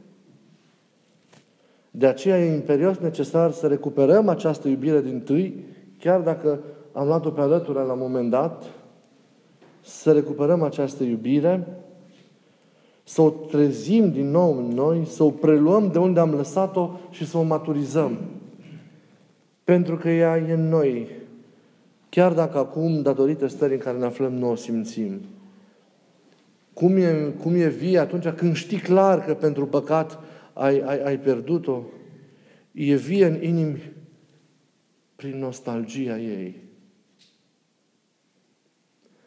De 1.90 2.06
aceea 2.06 2.44
e 2.44 2.54
imperios 2.54 2.98
necesar 2.98 3.50
să 3.50 3.66
recuperăm 3.66 4.28
această 4.28 4.68
iubire 4.68 5.00
din 5.00 5.20
tâi, 5.20 5.64
chiar 5.98 6.20
dacă 6.20 6.60
am 6.92 7.06
luat-o 7.06 7.30
pe 7.30 7.40
alătura 7.40 7.82
la 7.82 7.92
un 7.92 7.98
moment 7.98 8.30
dat, 8.30 8.64
să 9.80 10.12
recuperăm 10.12 10.62
această 10.62 11.02
iubire, 11.02 11.66
să 13.04 13.22
o 13.22 13.30
trezim 13.30 14.10
din 14.10 14.30
nou 14.30 14.58
în 14.58 14.64
noi, 14.64 15.04
să 15.04 15.22
o 15.22 15.30
preluăm 15.30 15.90
de 15.90 15.98
unde 15.98 16.20
am 16.20 16.34
lăsat-o 16.34 16.90
și 17.10 17.26
să 17.26 17.38
o 17.38 17.42
maturizăm. 17.42 18.18
Pentru 19.64 19.96
că 19.96 20.08
ea 20.08 20.36
e 20.36 20.52
în 20.52 20.68
noi. 20.68 21.08
Chiar 22.16 22.32
dacă 22.32 22.58
acum, 22.58 23.02
datorită 23.02 23.46
stării 23.46 23.76
în 23.76 23.82
care 23.82 23.98
ne 23.98 24.04
aflăm, 24.04 24.34
nu 24.34 24.50
o 24.50 24.54
simțim. 24.54 25.20
Cum 26.72 26.96
e, 26.96 27.34
cum 27.42 27.54
e 27.54 27.68
vie 27.68 27.98
atunci 27.98 28.28
când 28.28 28.54
știi 28.54 28.78
clar 28.78 29.24
că 29.24 29.34
pentru 29.34 29.66
păcat 29.66 30.18
ai, 30.52 30.80
ai, 30.80 31.02
ai 31.02 31.18
pierdut-o? 31.18 31.82
E 32.72 32.94
vie 32.94 33.26
în 33.26 33.42
inimi 33.42 33.92
prin 35.16 35.38
nostalgia 35.38 36.18
ei. 36.18 36.62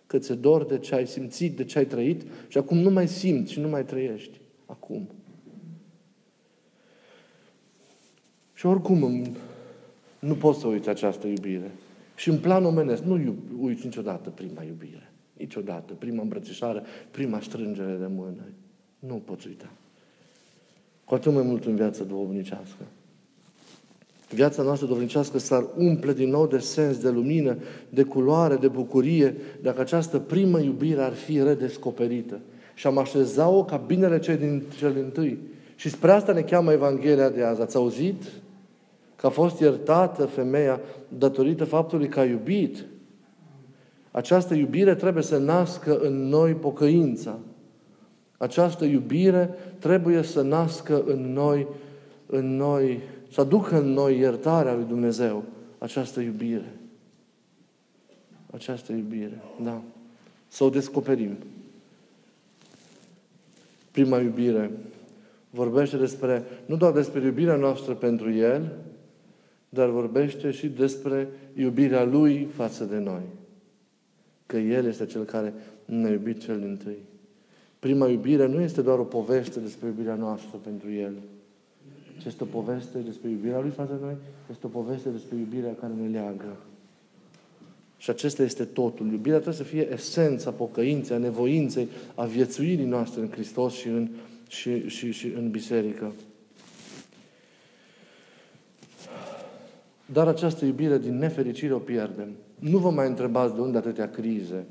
Că 0.06 0.18
ți 0.18 0.34
dor 0.34 0.66
de 0.66 0.78
ce 0.78 0.96
ai 0.96 1.08
simțit, 1.08 1.56
de 1.56 1.64
ce 1.64 1.78
ai 1.78 1.86
trăit 1.86 2.22
și 2.48 2.58
acum 2.58 2.78
nu 2.78 2.90
mai 2.90 3.08
simți 3.08 3.52
și 3.52 3.60
nu 3.60 3.68
mai 3.68 3.86
trăiești. 3.86 4.42
Acum. 4.66 5.10
Și 8.54 8.66
oricum 8.66 9.36
nu 10.20 10.36
poți 10.36 10.60
să 10.60 10.68
uiți 10.68 10.90
această 10.90 11.28
iubire. 11.28 11.72
Și 12.20 12.30
în 12.30 12.38
plan 12.38 12.66
omenesc, 12.66 13.04
nu 13.04 13.36
uiți 13.60 13.86
niciodată 13.86 14.30
prima 14.30 14.64
iubire. 14.64 15.12
Niciodată. 15.38 15.94
Prima 15.94 16.22
îmbrățișare, 16.22 16.82
prima 17.12 17.40
strângere 17.40 17.98
de 18.00 18.08
mână. 18.16 18.44
Nu 19.00 19.22
poți 19.26 19.48
uita. 19.48 19.70
Cu 21.06 21.16
atât 21.16 21.34
mai 21.34 21.44
mult 21.44 21.66
în 21.66 21.76
viața 21.76 22.04
duhovnicească. 22.04 22.84
Viața 24.30 24.64
noastră 24.64 24.88
duhovnicească 24.88 25.38
s-ar 25.38 25.66
umple 25.78 26.14
din 26.14 26.30
nou 26.30 26.48
de 26.48 26.58
sens, 26.58 26.98
de 26.98 27.10
lumină, 27.10 27.58
de 27.90 28.04
culoare, 28.04 28.56
de 28.56 28.68
bucurie, 28.68 29.36
dacă 29.62 29.82
această 29.82 30.20
primă 30.20 30.60
iubire 30.60 31.02
ar 31.02 31.14
fi 31.14 31.44
redescoperită. 31.44 32.40
Și 32.74 32.88
am 32.88 32.98
așeza-o 32.98 33.64
ca 33.64 33.78
binele 33.78 34.20
cel 34.20 34.38
din, 34.38 34.64
cel 34.78 34.94
din 34.94 35.10
tâi. 35.14 35.38
Și 35.76 35.90
spre 35.90 36.12
asta 36.12 36.34
ne 36.34 36.42
cheamă 36.42 36.72
Evanghelia 36.72 37.30
de 37.30 37.44
azi. 37.44 37.62
Ați 37.62 37.76
auzit? 37.76 38.24
Că 39.20 39.26
a 39.26 39.30
fost 39.30 39.60
iertată 39.60 40.26
femeia 40.26 40.82
datorită 41.18 41.66
faptului 41.66 42.08
că 42.08 42.20
a 42.20 42.26
iubit. 42.26 42.86
Această 44.12 44.54
iubire 44.54 44.96
trebuie 44.96 45.24
să 45.24 45.38
nască 45.38 45.98
în 45.98 46.28
noi 46.28 46.54
pocăința. 46.54 47.40
Această 48.38 48.86
iubire 48.86 49.56
trebuie 49.80 50.22
să 50.22 50.42
nască 50.42 51.04
în 51.06 51.34
noi, 51.34 51.68
în 52.26 52.56
noi, 52.56 53.00
să 53.32 53.42
aducă 53.42 53.80
în 53.80 53.94
noi 53.94 54.18
iertarea 54.18 54.74
lui 54.74 54.86
Dumnezeu. 54.86 55.44
Această 55.78 56.20
iubire. 56.20 56.74
Această 58.52 58.92
iubire, 58.92 59.42
da. 59.64 59.82
Să 60.48 60.64
o 60.64 60.70
descoperim. 60.70 61.38
Prima 63.92 64.20
iubire 64.20 64.72
vorbește 65.50 65.98
despre, 65.98 66.44
nu 66.66 66.76
doar 66.76 66.92
despre 66.92 67.22
iubirea 67.22 67.56
noastră 67.56 67.94
pentru 67.94 68.32
El, 68.32 68.72
dar 69.70 69.90
vorbește 69.90 70.52
și 70.52 70.68
despre 70.68 71.28
iubirea 71.54 72.04
Lui 72.04 72.48
față 72.56 72.84
de 72.84 72.98
noi. 72.98 73.22
Că 74.46 74.58
El 74.58 74.86
este 74.86 75.06
Cel 75.06 75.24
care 75.24 75.54
ne-a 75.86 76.12
iubit 76.12 76.40
cel 76.40 76.60
din 76.60 76.78
tâi. 76.84 76.98
Prima 77.80 78.08
iubire 78.08 78.48
nu 78.48 78.62
este 78.62 78.82
doar 78.82 79.00
o 79.00 79.04
poveste 79.04 79.60
despre 79.60 79.88
iubirea 79.88 80.16
noastră 80.16 80.58
pentru 80.64 80.92
El, 80.92 81.14
ci 82.18 82.26
este 82.26 82.44
o 82.44 82.46
poveste 82.46 82.98
despre 82.98 83.30
iubirea 83.30 83.60
Lui 83.60 83.70
față 83.70 83.94
de 83.94 84.06
noi, 84.06 84.16
este 84.52 84.66
o 84.66 84.70
poveste 84.70 85.10
despre 85.10 85.38
iubirea 85.38 85.76
care 85.80 85.94
ne 86.02 86.08
leagă. 86.08 86.58
Și 87.98 88.10
acesta 88.10 88.44
este 88.44 88.64
totul. 88.64 89.12
Iubirea 89.12 89.40
trebuie 89.40 89.64
să 89.66 89.70
fie 89.70 89.92
esența 89.94 90.52
pocăinței, 90.52 91.16
a 91.16 91.20
nevoinței, 91.20 91.88
a 92.16 92.26
viețuirii 92.26 92.86
noastre 92.86 93.22
în 93.22 93.30
Hristos 93.30 93.74
și 93.74 93.88
în, 93.88 94.10
și, 94.48 94.88
și, 94.88 95.12
și 95.12 95.28
în 95.28 95.50
biserică. 95.50 96.12
Dar 100.14 100.28
această 100.28 100.66
iubire, 100.66 100.98
din 100.98 101.18
nefericire, 101.18 101.74
o 101.74 101.78
pierdem. 101.78 102.28
Nu 102.60 102.78
vă 102.78 102.90
mai 102.90 103.08
întrebați 103.08 103.56
de 103.56 103.62
unde 103.62 103.78
atâtea 103.78 104.10
crize. 104.10 104.66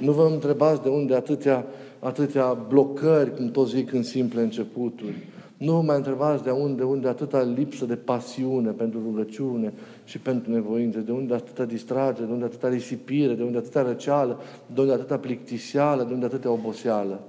Nu 0.00 0.12
vă 0.12 0.28
întrebați 0.32 0.82
de 0.82 0.88
unde 0.88 1.14
atâtea, 1.14 1.66
atâtea 1.98 2.52
blocări, 2.52 3.36
cum 3.36 3.50
toți 3.50 3.74
zic 3.74 3.92
în 3.92 4.02
simple 4.02 4.42
începuturi. 4.42 5.26
Nu 5.56 5.72
vă 5.72 5.80
mai 5.80 5.96
întrebați 5.96 6.42
de 6.42 6.50
unde, 6.50 6.74
de 6.74 6.82
unde 6.82 7.08
atâta 7.08 7.42
lipsă 7.42 7.84
de 7.84 7.94
pasiune 7.94 8.70
pentru 8.70 9.00
rugăciune 9.02 9.72
și 10.04 10.18
pentru 10.18 10.52
nevoințe, 10.52 10.98
de 10.98 11.12
unde 11.12 11.34
atâta 11.34 11.64
distragere, 11.64 12.26
de 12.26 12.32
unde 12.32 12.44
atâta 12.44 12.68
risipire, 12.68 13.34
de 13.34 13.42
unde 13.42 13.58
atâta 13.58 13.82
răceală, 13.82 14.40
de 14.74 14.80
unde 14.80 14.92
atâta 14.92 15.18
plictiseală, 15.18 16.04
de 16.04 16.12
unde 16.12 16.24
atâta 16.24 16.50
oboseală. 16.50 17.20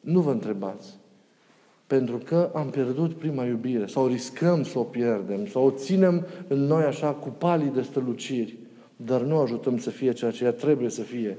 Nu 0.00 0.20
vă 0.20 0.30
întrebați. 0.30 0.94
Pentru 1.86 2.16
că 2.16 2.50
am 2.54 2.70
pierdut 2.70 3.14
prima 3.14 3.44
iubire 3.44 3.86
sau 3.86 4.06
riscăm 4.06 4.64
să 4.64 4.78
o 4.78 4.82
pierdem 4.82 5.46
sau 5.46 5.66
o 5.66 5.70
ținem 5.70 6.26
în 6.48 6.58
noi 6.58 6.82
așa 6.82 7.10
cu 7.10 7.28
palii 7.28 7.72
de 7.74 7.82
străluciri, 7.82 8.56
dar 8.96 9.20
nu 9.20 9.38
ajutăm 9.38 9.78
să 9.78 9.90
fie 9.90 10.12
ceea 10.12 10.30
ce 10.30 10.44
ea 10.44 10.52
trebuie 10.52 10.90
să 10.90 11.02
fie. 11.02 11.36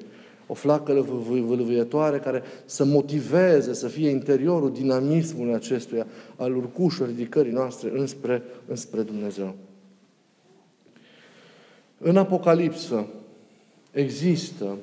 O 0.47 0.53
flacără 0.53 1.01
vâlvâietoare 1.01 2.17
care 2.17 2.43
să 2.65 2.85
motiveze, 2.85 3.73
să 3.73 3.87
fie 3.87 4.09
interiorul 4.09 4.71
dinamismului 4.71 5.53
acestuia, 5.53 6.07
al 6.35 6.55
urcușului 6.55 7.11
ridicării 7.11 7.51
noastre 7.51 7.91
înspre, 7.93 8.43
înspre 8.67 9.01
Dumnezeu. 9.01 9.55
În 11.97 12.17
Apocalipsă 12.17 13.05
există 13.91 14.77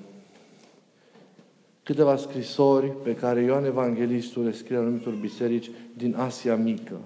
câteva 1.82 2.16
scrisori 2.16 2.92
pe 3.02 3.14
care 3.14 3.42
Ioan 3.42 3.64
Evanghelistul 3.64 4.44
le 4.44 4.52
scrie 4.52 4.76
anumitor 4.76 5.12
biserici 5.12 5.70
din 5.96 6.14
Asia 6.18 6.56
Mică. 6.56 7.00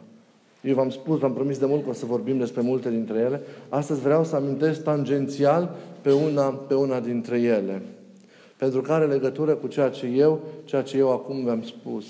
Eu 0.60 0.74
v-am 0.74 0.90
spus, 0.90 1.18
v-am 1.18 1.32
promis 1.32 1.58
de 1.58 1.66
mult 1.66 1.82
că 1.82 1.88
o 1.88 1.92
să 1.92 2.06
vorbim 2.06 2.38
despre 2.38 2.60
multe 2.60 2.90
dintre 2.90 3.18
ele. 3.18 3.40
Astăzi 3.68 4.00
vreau 4.00 4.24
să 4.24 4.36
amintesc 4.36 4.82
tangențial 4.82 5.76
pe 6.00 6.12
una, 6.12 6.42
pe 6.42 6.74
una 6.74 7.00
dintre 7.00 7.40
ele. 7.40 7.82
Pentru 8.56 8.80
că 8.80 8.92
are 8.92 9.06
legătură 9.06 9.54
cu 9.54 9.66
ceea 9.66 9.88
ce 9.88 10.06
eu, 10.06 10.40
ceea 10.64 10.82
ce 10.82 10.96
eu 10.96 11.12
acum 11.12 11.44
v-am 11.44 11.62
spus. 11.62 12.06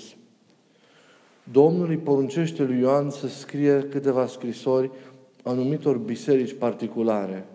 Domnul 1.51 1.89
îi 1.89 1.97
poruncește 1.97 2.63
lui 2.63 2.79
Ioan 2.79 3.09
să 3.09 3.27
scrie 3.27 3.87
câteva 3.91 4.27
scrisori 4.27 4.91
anumitor 5.43 5.97
biserici 5.97 6.53
particulare, 6.53 7.45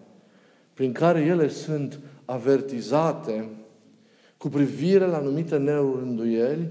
prin 0.74 0.92
care 0.92 1.20
ele 1.20 1.48
sunt 1.48 1.98
avertizate 2.24 3.48
cu 4.42 4.48
privire 4.48 5.06
la 5.06 5.16
anumite 5.16 5.56
neurânduieli 5.56 6.68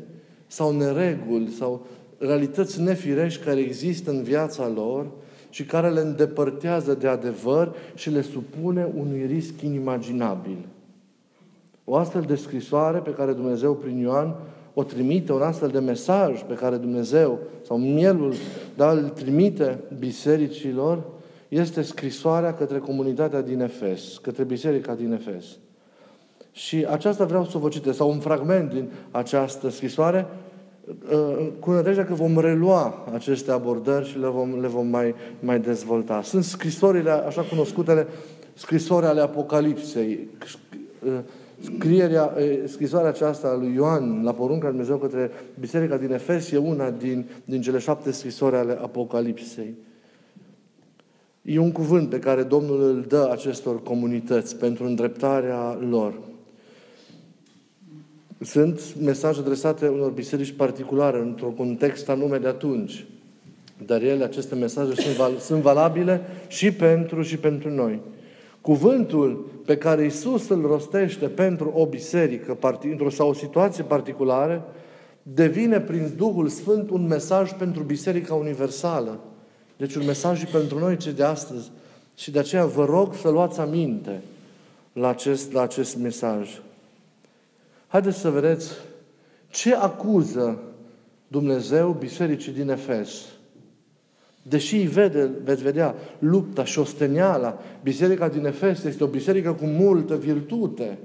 sau 0.47 0.71
nereguli 0.71 1.49
sau 1.49 1.85
realități 2.17 2.81
nefirești 2.81 3.43
care 3.43 3.59
există 3.59 4.11
în 4.11 4.23
viața 4.23 4.67
lor 4.67 5.07
și 5.49 5.65
care 5.65 5.89
le 5.89 5.99
îndepărtează 5.99 6.93
de 6.93 7.07
adevăr 7.07 7.75
și 7.95 8.09
le 8.09 8.21
supune 8.21 8.91
unui 8.95 9.25
risc 9.25 9.61
inimaginabil. 9.61 10.57
o 11.85 11.95
astfel 11.95 12.21
de 12.21 12.35
scrisoare 12.35 12.97
pe 12.97 13.13
care 13.13 13.33
Dumnezeu 13.33 13.75
prin 13.75 13.97
Ioan 13.97 14.35
o 14.73 14.83
trimite, 14.83 15.33
un 15.33 15.41
astfel 15.41 15.69
de 15.69 15.79
mesaj 15.79 16.43
pe 16.43 16.53
care 16.53 16.75
Dumnezeu 16.75 17.39
sau 17.65 17.77
mielul 17.77 18.33
da, 18.75 18.91
îl 18.91 19.09
trimite 19.09 19.79
bisericilor, 19.99 21.03
este 21.47 21.81
scrisoarea 21.81 22.53
către 22.53 22.77
comunitatea 22.77 23.41
din 23.41 23.61
Efes, 23.61 24.17
către 24.17 24.43
biserica 24.43 24.95
din 24.95 25.11
Efes. 25.11 25.45
Și 26.51 26.85
aceasta 26.89 27.25
vreau 27.25 27.45
să 27.45 27.57
vă 27.57 27.69
citesc, 27.69 27.97
sau 27.97 28.09
un 28.09 28.19
fragment 28.19 28.73
din 28.73 28.89
această 29.11 29.69
scrisoare, 29.69 30.25
uh, 31.11 31.47
cu 31.59 31.71
nădejdea 31.71 32.05
că 32.05 32.13
vom 32.13 32.39
relua 32.39 33.07
aceste 33.13 33.51
abordări 33.51 34.07
și 34.07 34.19
le 34.19 34.27
vom, 34.27 34.59
le 34.59 34.67
vom 34.67 34.87
mai, 34.87 35.15
mai 35.39 35.59
dezvolta. 35.59 36.21
Sunt 36.21 36.43
scrisorile, 36.43 37.11
așa 37.11 37.41
cunoscutele, 37.41 38.07
scrisori 38.53 39.05
ale 39.05 39.21
Apocalipsei, 39.21 40.27
uh, 41.05 41.11
scrierea, 41.59 42.33
uh, 42.37 42.63
scrisoarea 42.65 43.09
aceasta 43.09 43.47
a 43.47 43.55
lui 43.55 43.73
Ioan 43.73 44.23
la 44.23 44.33
porunca 44.33 44.67
lui 44.67 44.71
Dumnezeu 44.71 44.97
către 44.97 45.31
Biserica 45.59 45.97
din 45.97 46.11
Efes 46.11 46.51
e 46.51 46.57
una 46.57 46.89
din, 46.89 47.25
din 47.45 47.61
cele 47.61 47.77
șapte 47.77 48.11
scrisori 48.11 48.55
ale 48.55 48.77
Apocalipsei. 48.81 49.75
E 51.41 51.59
un 51.59 51.71
cuvânt 51.71 52.09
pe 52.09 52.19
care 52.19 52.43
Domnul 52.43 52.81
îl 52.81 53.05
dă 53.07 53.29
acestor 53.31 53.83
comunități 53.83 54.57
pentru 54.57 54.85
îndreptarea 54.85 55.77
lor. 55.89 56.13
Sunt 58.43 58.81
mesaje 59.01 59.39
adresate 59.39 59.87
unor 59.87 60.11
biserici 60.11 60.51
particulare, 60.51 61.19
într-un 61.19 61.55
context 61.55 62.09
anume 62.09 62.37
de 62.37 62.47
atunci. 62.47 63.05
Dar 63.85 64.01
ele, 64.01 64.23
aceste 64.23 64.55
mesaje, 64.55 64.95
sunt, 64.95 65.15
val- 65.15 65.37
sunt 65.37 65.61
valabile 65.61 66.21
și 66.47 66.71
pentru 66.71 67.21
și 67.21 67.37
pentru 67.37 67.69
noi. 67.69 67.99
Cuvântul 68.61 69.49
pe 69.65 69.77
care 69.77 70.05
Isus 70.05 70.49
îl 70.49 70.61
rostește 70.61 71.27
pentru 71.27 71.71
o 71.75 71.85
biserică 71.85 72.57
sau 73.09 73.29
o 73.29 73.33
situație 73.33 73.83
particulară, 73.83 74.65
devine 75.23 75.79
prin 75.79 76.13
Duhul 76.17 76.47
Sfânt 76.47 76.89
un 76.89 77.07
mesaj 77.07 77.51
pentru 77.51 77.83
Biserica 77.83 78.33
Universală. 78.33 79.19
Deci 79.77 79.95
un 79.95 80.05
mesaj 80.05 80.39
și 80.39 80.45
pentru 80.45 80.79
noi 80.79 80.97
cei 80.97 81.13
de 81.13 81.23
astăzi. 81.23 81.71
Și 82.15 82.31
de 82.31 82.39
aceea 82.39 82.65
vă 82.65 82.85
rog 82.85 83.13
să 83.13 83.29
luați 83.29 83.59
aminte 83.59 84.21
la 84.93 85.09
acest, 85.09 85.51
la 85.51 85.61
acest 85.61 85.97
mesaj. 85.97 86.49
Haideți 87.91 88.19
să 88.19 88.29
vedeți 88.29 88.71
ce 89.49 89.75
acuză 89.75 90.59
Dumnezeu 91.27 91.95
bisericii 91.99 92.51
din 92.51 92.69
Efes. 92.69 93.09
Deși 94.41 94.75
îi 94.75 94.87
vede, 94.87 95.29
veți 95.43 95.63
vedea 95.63 95.95
lupta 96.19 96.63
și 96.63 96.79
osteniala, 96.79 97.59
biserica 97.83 98.27
din 98.27 98.45
Efes 98.45 98.83
este 98.83 99.03
o 99.03 99.07
biserică 99.07 99.53
cu 99.53 99.65
multă 99.65 100.15
virtute, 100.15 100.97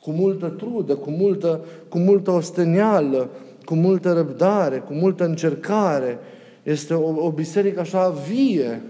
cu 0.00 0.10
multă 0.10 0.48
trudă, 0.48 0.94
cu 0.94 1.10
multă, 1.10 1.64
cu 1.88 1.98
multă 1.98 2.30
ostenială, 2.30 3.30
cu 3.64 3.74
multă 3.74 4.12
răbdare, 4.12 4.78
cu 4.78 4.92
multă 4.92 5.24
încercare. 5.24 6.18
Este 6.62 6.94
o, 6.94 7.24
o 7.24 7.30
biserică 7.30 7.80
așa 7.80 8.08
vie. 8.08 8.82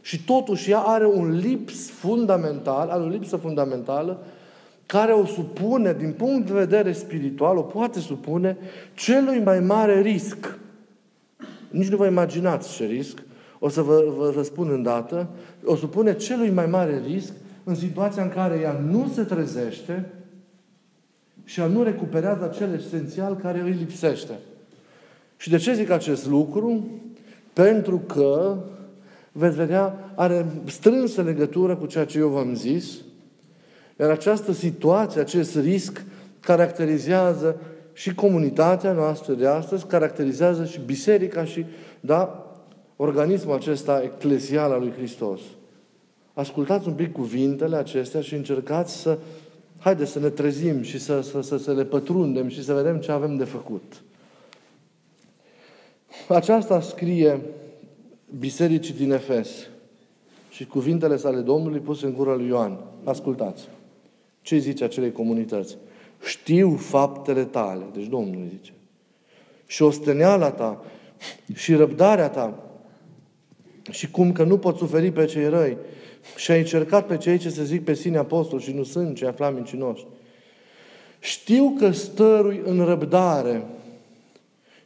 Și 0.00 0.24
totuși 0.24 0.70
ea 0.70 0.78
are 0.78 1.06
un 1.06 1.30
lips 1.30 1.90
fundamental, 1.90 2.88
are 2.88 3.02
o 3.02 3.08
lipsă 3.08 3.36
fundamentală 3.36 4.18
care 4.90 5.12
o 5.12 5.24
supune, 5.24 5.92
din 5.92 6.12
punct 6.12 6.46
de 6.46 6.52
vedere 6.52 6.92
spiritual, 6.92 7.56
o 7.56 7.62
poate 7.62 7.98
supune 7.98 8.56
celui 8.94 9.38
mai 9.38 9.60
mare 9.60 10.00
risc. 10.00 10.58
Nici 11.70 11.88
nu 11.88 11.96
vă 11.96 12.06
imaginați 12.06 12.74
ce 12.74 12.84
risc. 12.84 13.22
O 13.58 13.68
să 13.68 13.82
vă, 13.82 14.04
vă 14.16 14.32
răspund 14.34 14.70
îndată. 14.70 15.28
O 15.64 15.76
supune 15.76 16.16
celui 16.16 16.50
mai 16.50 16.66
mare 16.66 17.02
risc 17.06 17.32
în 17.64 17.74
situația 17.74 18.22
în 18.22 18.28
care 18.28 18.58
ea 18.62 18.72
nu 18.72 19.10
se 19.14 19.22
trezește 19.22 20.12
și 21.44 21.60
ea 21.60 21.66
nu 21.66 21.82
recuperează 21.82 22.44
acel 22.44 22.74
esențial 22.74 23.36
care 23.36 23.60
îi 23.60 23.76
lipsește. 23.78 24.38
Și 25.36 25.50
de 25.50 25.56
ce 25.56 25.74
zic 25.74 25.90
acest 25.90 26.26
lucru? 26.26 26.88
Pentru 27.52 27.98
că, 27.98 28.56
veți 29.32 29.56
vedea, 29.56 30.12
are 30.14 30.46
strânsă 30.64 31.22
legătură 31.22 31.76
cu 31.76 31.86
ceea 31.86 32.04
ce 32.04 32.18
eu 32.18 32.28
v-am 32.28 32.54
zis, 32.54 33.00
iar 34.00 34.10
această 34.10 34.52
situație, 34.52 35.20
acest 35.20 35.56
risc, 35.56 36.04
caracterizează 36.40 37.56
și 37.92 38.14
comunitatea 38.14 38.92
noastră 38.92 39.32
de 39.32 39.46
astăzi, 39.46 39.86
caracterizează 39.86 40.64
și 40.64 40.80
biserica 40.86 41.44
și, 41.44 41.64
da, 42.00 42.52
organismul 42.96 43.54
acesta 43.54 44.02
eclezial 44.02 44.72
al 44.72 44.80
lui 44.80 44.92
Hristos. 44.92 45.40
Ascultați 46.32 46.88
un 46.88 46.94
pic 46.94 47.12
cuvintele 47.12 47.76
acestea 47.76 48.20
și 48.20 48.34
încercați 48.34 48.96
să, 48.96 49.18
haideți 49.78 50.10
să 50.10 50.18
ne 50.18 50.28
trezim 50.28 50.82
și 50.82 50.98
să, 50.98 51.20
să, 51.20 51.40
să, 51.40 51.56
să 51.56 51.72
le 51.72 51.84
pătrundem 51.84 52.48
și 52.48 52.64
să 52.64 52.74
vedem 52.74 52.98
ce 52.98 53.12
avem 53.12 53.36
de 53.36 53.44
făcut. 53.44 54.02
Aceasta 56.28 56.80
scrie 56.80 57.40
bisericii 58.38 58.94
din 58.94 59.12
Efes 59.12 59.50
și 60.50 60.66
cuvintele 60.66 61.16
sale 61.16 61.40
Domnului 61.40 61.80
puse 61.80 62.06
în 62.06 62.12
gura 62.12 62.34
lui 62.34 62.46
Ioan. 62.46 62.78
Ascultați. 63.04 63.68
Ce 64.42 64.58
zice 64.58 64.84
acelei 64.84 65.12
comunități? 65.12 65.76
Știu 66.24 66.76
faptele 66.76 67.44
tale. 67.44 67.84
Deci 67.92 68.06
Domnul 68.06 68.46
zice. 68.50 68.72
Și 69.66 69.82
osteneala 69.82 70.50
ta 70.50 70.84
și 71.54 71.74
răbdarea 71.74 72.28
ta 72.28 72.70
și 73.90 74.10
cum 74.10 74.32
că 74.32 74.42
nu 74.42 74.58
poți 74.58 74.78
suferi 74.78 75.10
pe 75.10 75.24
cei 75.24 75.48
răi 75.48 75.76
și 76.36 76.50
ai 76.50 76.58
încercat 76.58 77.06
pe 77.06 77.16
cei 77.16 77.38
ce 77.38 77.48
se 77.48 77.64
zic 77.64 77.84
pe 77.84 77.94
sine 77.94 78.18
apostoli 78.18 78.62
și 78.62 78.72
nu 78.72 78.82
sunt 78.82 79.16
cei 79.16 79.28
afla 79.28 79.50
mincinoși. 79.50 80.06
Știu 81.18 81.74
că 81.78 81.90
stărui 81.90 82.60
în 82.64 82.84
răbdare 82.84 83.62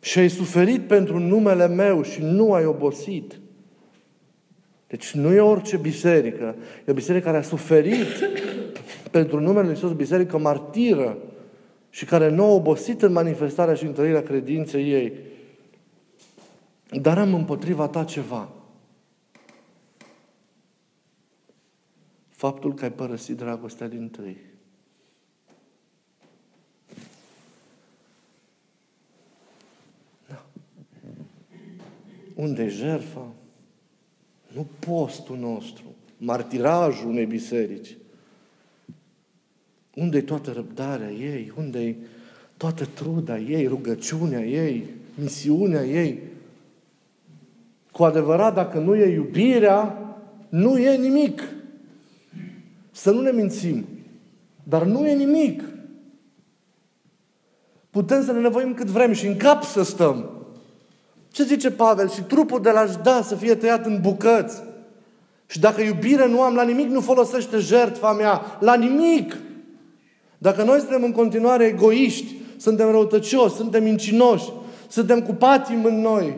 și 0.01 0.19
ai 0.19 0.31
suferit 0.31 0.81
pentru 0.81 1.19
numele 1.19 1.69
meu 1.69 2.03
și 2.03 2.21
nu 2.23 2.53
ai 2.53 2.65
obosit. 2.65 3.39
Deci 4.87 5.11
nu 5.11 5.33
e 5.33 5.41
orice 5.41 5.77
biserică. 5.77 6.57
E 6.87 6.91
o 6.91 6.95
biserică 6.95 7.25
care 7.25 7.37
a 7.37 7.43
suferit 7.43 8.31
pentru 9.15 9.41
numele 9.41 9.61
Lui 9.61 9.71
Iisus, 9.71 9.93
biserică 9.93 10.39
martiră 10.39 11.19
și 11.91 12.05
care 12.05 12.29
nu 12.29 12.45
a 12.45 12.49
obosit 12.49 13.03
în 13.03 13.13
manifestarea 13.13 13.75
și 13.75 13.85
întărirea 13.85 14.23
credinței 14.23 14.93
ei. 14.93 15.13
Dar 17.01 17.19
am 17.19 17.35
împotriva 17.35 17.89
ta 17.89 18.05
ceva. 18.05 18.49
Faptul 22.29 22.75
că 22.75 22.85
ai 22.85 22.93
părăsit 22.93 23.37
dragostea 23.37 23.89
din 23.89 24.09
tâi. 24.09 24.37
Da. 30.29 30.45
Unde 32.35 32.63
e 32.63 32.69
jertfa? 32.69 33.33
Nu 34.55 34.67
postul 34.79 35.37
nostru, 35.37 35.85
martirajul 36.17 37.09
unei 37.09 37.27
biserici. 37.27 37.97
Unde-i 39.95 40.23
toată 40.23 40.53
răbdarea 40.55 41.11
ei? 41.11 41.53
Unde-i 41.57 41.97
toată 42.57 42.89
truda 42.95 43.39
ei, 43.39 43.67
rugăciunea 43.67 44.41
ei, 44.41 44.87
misiunea 45.15 45.85
ei? 45.85 46.19
Cu 47.93 48.05
adevărat, 48.05 48.55
dacă 48.55 48.79
nu 48.79 48.95
e 48.95 49.13
iubirea, 49.13 49.99
nu 50.49 50.79
e 50.79 50.97
nimic. 50.97 51.43
Să 52.91 53.11
nu 53.11 53.21
ne 53.21 53.31
mințim. 53.31 53.85
Dar 54.63 54.85
nu 54.85 55.07
e 55.07 55.15
nimic. 55.15 55.63
Putem 57.91 58.25
să 58.25 58.33
ne 58.33 58.41
nevoim 58.41 58.75
cât 58.75 58.87
vrem 58.87 59.13
și 59.13 59.27
în 59.27 59.37
cap 59.37 59.63
să 59.63 59.83
stăm. 59.83 60.31
Ce 61.31 61.45
zice 61.45 61.71
Pavel? 61.71 62.11
Și 62.11 62.23
trupul 62.23 62.63
de 62.63 62.71
la 62.71 62.87
da 62.87 63.23
să 63.23 63.35
fie 63.35 63.55
tăiat 63.55 63.87
în 63.87 64.01
bucăți. 64.01 64.63
Și 65.47 65.61
dacă 65.61 65.81
iubire 65.81 66.29
nu 66.29 66.41
am, 66.41 66.55
la 66.55 66.63
nimic 66.63 66.89
nu 66.89 67.01
folosește 67.01 67.59
jertfa 67.59 68.13
mea. 68.13 68.43
La 68.61 68.75
nimic. 68.75 69.37
Dacă 70.45 70.63
noi 70.63 70.79
suntem 70.79 71.03
în 71.03 71.13
continuare 71.13 71.65
egoiști, 71.65 72.35
suntem 72.57 72.91
răutăcioși, 72.91 73.55
suntem 73.55 73.83
mincinoși, 73.83 74.53
suntem 74.89 75.23
cu 75.23 75.33
patim 75.33 75.85
în 75.85 76.01
noi, 76.01 76.37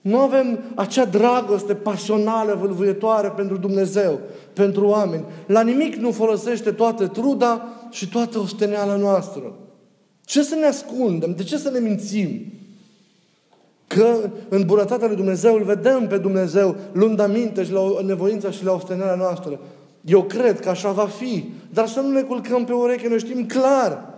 nu 0.00 0.18
avem 0.18 0.58
acea 0.74 1.04
dragoste 1.04 1.74
pasională, 1.74 2.58
vâlvuietoare 2.60 3.28
pentru 3.28 3.56
Dumnezeu, 3.56 4.18
pentru 4.52 4.86
oameni. 4.86 5.24
La 5.46 5.60
nimic 5.60 5.94
nu 5.94 6.10
folosește 6.10 6.70
toată 6.70 7.06
truda 7.06 7.66
și 7.90 8.08
toată 8.08 8.38
osteneala 8.38 8.96
noastră. 8.96 9.52
Ce 10.24 10.42
să 10.42 10.54
ne 10.54 10.66
ascundem? 10.66 11.34
De 11.36 11.42
ce 11.42 11.56
să 11.56 11.70
ne 11.70 11.78
mințim? 11.78 12.52
Că 13.86 14.16
în 14.48 14.62
bunătatea 14.66 15.06
lui 15.06 15.16
Dumnezeu 15.16 15.54
îl 15.54 15.62
vedem 15.62 16.06
pe 16.06 16.16
Dumnezeu 16.16 16.76
luând 16.92 17.20
aminte 17.20 17.64
și 17.64 17.72
la 17.72 17.82
nevoința 18.04 18.50
și 18.50 18.64
la 18.64 18.72
osteneala 18.72 19.14
noastră. 19.14 19.60
Eu 20.04 20.22
cred 20.22 20.60
că 20.60 20.68
așa 20.68 20.90
va 20.90 21.06
fi. 21.06 21.52
Dar 21.72 21.86
să 21.86 22.00
nu 22.00 22.10
ne 22.10 22.22
culcăm 22.22 22.64
pe 22.64 22.72
ureche, 22.72 23.08
noi 23.08 23.18
știm 23.18 23.46
clar. 23.46 24.08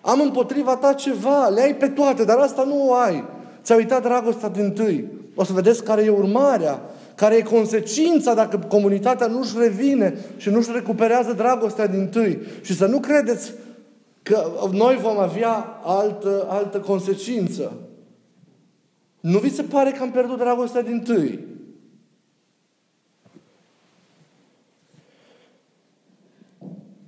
Am 0.00 0.20
împotriva 0.20 0.76
ta 0.76 0.92
ceva, 0.92 1.48
le 1.48 1.60
ai 1.60 1.74
pe 1.74 1.88
toate, 1.88 2.24
dar 2.24 2.38
asta 2.38 2.64
nu 2.64 2.88
o 2.88 2.94
ai. 2.94 3.24
Ți-a 3.62 3.76
uitat 3.76 4.02
dragostea 4.02 4.48
din 4.48 4.72
tâi. 4.72 5.08
O 5.34 5.44
să 5.44 5.52
vedeți 5.52 5.84
care 5.84 6.02
e 6.02 6.08
urmarea, 6.08 6.80
care 7.14 7.34
e 7.34 7.42
consecința 7.42 8.34
dacă 8.34 8.58
comunitatea 8.68 9.26
nu-și 9.26 9.58
revine 9.58 10.18
și 10.36 10.50
nu-și 10.50 10.70
recuperează 10.72 11.32
dragostea 11.32 11.86
din 11.86 12.08
tâi. 12.08 12.38
Și 12.60 12.76
să 12.76 12.86
nu 12.86 13.00
credeți 13.00 13.52
Că 14.24 14.52
noi 14.72 14.96
vom 14.96 15.18
avea 15.18 15.80
altă, 15.82 16.46
altă 16.48 16.80
consecință. 16.80 17.72
Nu 19.20 19.38
vi 19.38 19.54
se 19.54 19.62
pare 19.62 19.90
că 19.90 20.02
am 20.02 20.10
pierdut 20.10 20.38
dragostea 20.38 20.82
din 20.82 21.00
tâi? 21.00 21.38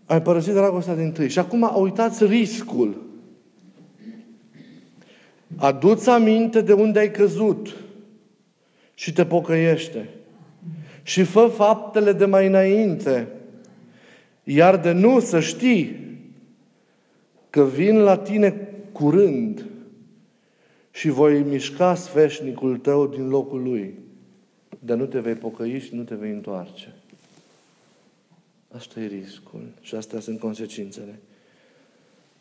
Ai 0.06 0.22
părăsit 0.22 0.52
dragostea 0.52 0.94
din 0.94 1.12
tâi. 1.12 1.28
Și 1.28 1.38
acum 1.38 1.70
uitați 1.76 2.24
riscul. 2.24 3.02
Aduți 5.56 6.08
aminte 6.08 6.60
de 6.60 6.72
unde 6.72 6.98
ai 6.98 7.10
căzut 7.10 7.76
și 8.94 9.12
te 9.12 9.24
pocăiește. 9.24 10.08
Și 11.02 11.22
fă 11.22 11.46
faptele 11.54 12.12
de 12.12 12.24
mai 12.24 12.46
înainte. 12.46 13.28
Iar 14.44 14.76
de 14.76 14.92
nu 14.92 15.20
să 15.20 15.40
știi 15.40 15.96
că 17.50 17.64
vin 17.64 17.98
la 17.98 18.16
tine 18.16 18.68
curând 18.92 19.64
și 20.90 21.08
voi 21.08 21.42
mișca 21.42 21.94
sfeșnicul 21.94 22.76
tău 22.76 23.06
din 23.06 23.28
locul 23.28 23.62
lui. 23.62 23.94
Dar 24.78 24.96
nu 24.96 25.06
te 25.06 25.20
vei 25.20 25.34
pocăi 25.34 25.78
și 25.78 25.94
nu 25.94 26.02
te 26.02 26.14
vei 26.14 26.30
întoarce. 26.30 26.94
Asta 28.76 29.00
e 29.00 29.06
riscul 29.06 29.72
și 29.80 29.94
astea 29.94 30.20
sunt 30.20 30.38
consecințele. 30.38 31.18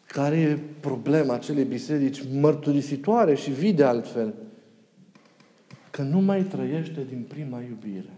Care 0.06 0.38
e 0.38 0.60
problema 0.80 1.34
acelei 1.34 1.64
biserici 1.64 2.24
mărturisitoare 2.34 3.36
și 3.36 3.52
vii 3.52 3.74
de 3.74 3.84
altfel? 3.84 4.34
Că 5.92 6.02
nu 6.02 6.20
mai 6.20 6.44
trăiește 6.44 7.06
din 7.10 7.26
prima 7.28 7.62
iubire. 7.62 8.14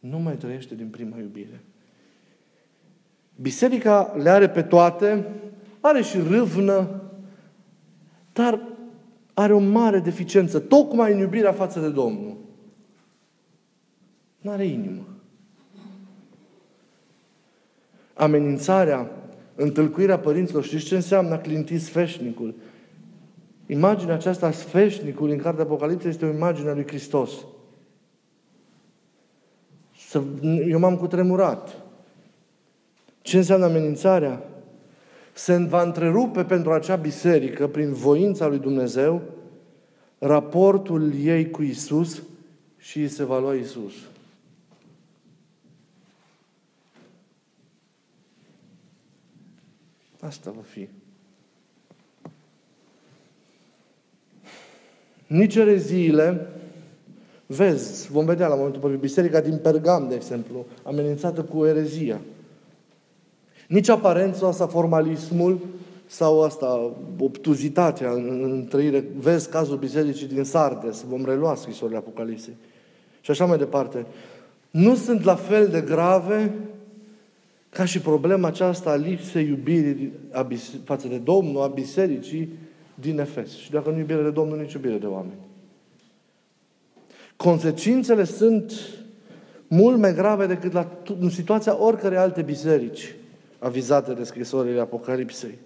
Nu 0.00 0.18
mai 0.18 0.36
trăiește 0.36 0.74
din 0.74 0.88
prima 0.88 1.18
iubire. 1.18 1.60
Biserica 3.40 4.14
le 4.18 4.28
are 4.28 4.48
pe 4.48 4.62
toate, 4.62 5.26
are 5.80 6.02
și 6.02 6.18
râvnă, 6.18 7.02
dar 8.32 8.60
are 9.34 9.52
o 9.52 9.58
mare 9.58 9.98
deficiență, 9.98 10.58
tocmai 10.58 11.12
în 11.12 11.18
iubirea 11.18 11.52
față 11.52 11.80
de 11.80 11.90
Domnul. 11.90 12.36
Nu 14.40 14.50
are 14.50 14.66
inimă. 14.66 15.13
Amenințarea, 18.14 19.10
întâlcuirea 19.54 20.18
părinților, 20.18 20.64
știți 20.64 20.84
ce 20.84 20.94
înseamnă 20.94 21.34
a 21.34 21.38
clinti 21.38 21.78
sfeșnicul? 21.78 22.54
Imaginea 23.66 24.14
aceasta 24.14 24.46
a 24.46 24.50
sfeșnicului 24.50 25.34
în 25.34 25.40
cartea 25.40 25.64
Apocalipsei 25.64 26.10
este 26.10 26.24
o 26.24 26.32
imagine 26.32 26.68
a 26.68 26.74
lui 26.74 26.86
Hristos. 26.86 27.30
Să, 30.08 30.22
eu 30.68 30.78
m-am 30.78 30.96
cutremurat. 30.96 31.82
Ce 33.22 33.36
înseamnă 33.36 33.64
amenințarea? 33.64 34.42
Se 35.32 35.56
va 35.56 35.82
întrerupe 35.82 36.44
pentru 36.44 36.72
acea 36.72 36.96
biserică, 36.96 37.66
prin 37.66 37.92
voința 37.92 38.46
lui 38.46 38.58
Dumnezeu, 38.58 39.22
raportul 40.18 41.12
ei 41.24 41.50
cu 41.50 41.62
Isus 41.62 42.22
și 42.76 43.00
îi 43.00 43.08
se 43.08 43.24
va 43.24 43.38
lua 43.38 43.54
Isus. 43.54 43.92
Asta 50.26 50.50
va 50.50 50.62
fi. 50.62 50.88
Nici 55.26 55.54
ereziile, 55.54 56.46
vezi, 57.46 58.10
vom 58.10 58.24
vedea 58.24 58.48
la 58.48 58.54
momentul 58.54 58.80
pe 58.80 58.96
biserica 58.96 59.40
din 59.40 59.56
Pergam, 59.56 60.08
de 60.08 60.14
exemplu, 60.14 60.66
amenințată 60.82 61.42
cu 61.42 61.64
erezia. 61.64 62.20
Nici 63.68 63.88
aparența 63.88 64.46
asta, 64.46 64.66
formalismul 64.66 65.58
sau 66.06 66.42
asta, 66.42 66.90
obtuzitatea 67.18 68.10
în, 68.10 68.40
în 68.42 68.66
trăire. 68.68 69.04
Vezi 69.18 69.48
cazul 69.48 69.76
bisericii 69.76 70.26
din 70.26 70.44
Sardes, 70.44 71.04
vom 71.08 71.24
relua 71.24 71.54
scrisorile 71.54 71.98
Apocalipsei. 71.98 72.56
Și 73.20 73.30
așa 73.30 73.44
mai 73.44 73.58
departe. 73.58 74.06
Nu 74.70 74.94
sunt 74.94 75.24
la 75.24 75.34
fel 75.34 75.68
de 75.68 75.80
grave 75.80 76.54
ca 77.74 77.84
și 77.84 78.00
problema 78.00 78.48
aceasta 78.48 78.90
a 78.90 78.94
lipsei 78.94 79.46
iubirii 79.46 80.12
a 80.32 80.48
față 80.84 81.08
de 81.08 81.18
Domnul, 81.18 81.62
a 81.62 81.66
bisericii 81.66 82.52
din 82.94 83.18
Efes. 83.18 83.56
Și 83.56 83.70
dacă 83.70 83.90
nu 83.90 83.98
iubire 83.98 84.22
de 84.22 84.30
Domnul, 84.30 84.58
nici 84.58 84.72
iubire 84.72 84.98
de 84.98 85.06
oameni. 85.06 85.38
Consecințele 87.36 88.24
sunt 88.24 88.72
mult 89.66 89.98
mai 89.98 90.14
grave 90.14 90.46
decât 90.46 90.72
la, 90.72 91.02
în 91.20 91.30
situația 91.30 91.82
oricărei 91.82 92.18
alte 92.18 92.42
biserici 92.42 93.14
avizate 93.58 94.12
de 94.12 94.24
scrisorile 94.24 94.80
Apocalipsei. 94.80 95.58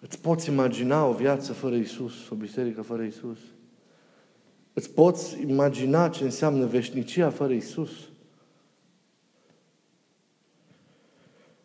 Îți 0.00 0.20
poți 0.20 0.50
imagina 0.50 1.06
o 1.06 1.12
viață 1.12 1.52
fără 1.52 1.74
Isus, 1.74 2.28
o 2.28 2.34
biserică 2.34 2.82
fără 2.82 3.02
Isus? 3.02 3.38
Îți 4.72 4.90
poți 4.90 5.40
imagina 5.46 6.08
ce 6.08 6.24
înseamnă 6.24 6.66
veșnicia 6.66 7.30
fără 7.30 7.52
Isus? 7.52 7.90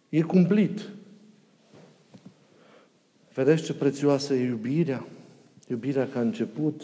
E 0.09 0.21
cumplit. 0.21 0.89
Vedeți 3.33 3.63
ce 3.63 3.73
prețioasă 3.73 4.33
e 4.33 4.45
iubirea? 4.45 5.05
Iubirea 5.67 6.07
ca 6.07 6.19
început, 6.19 6.83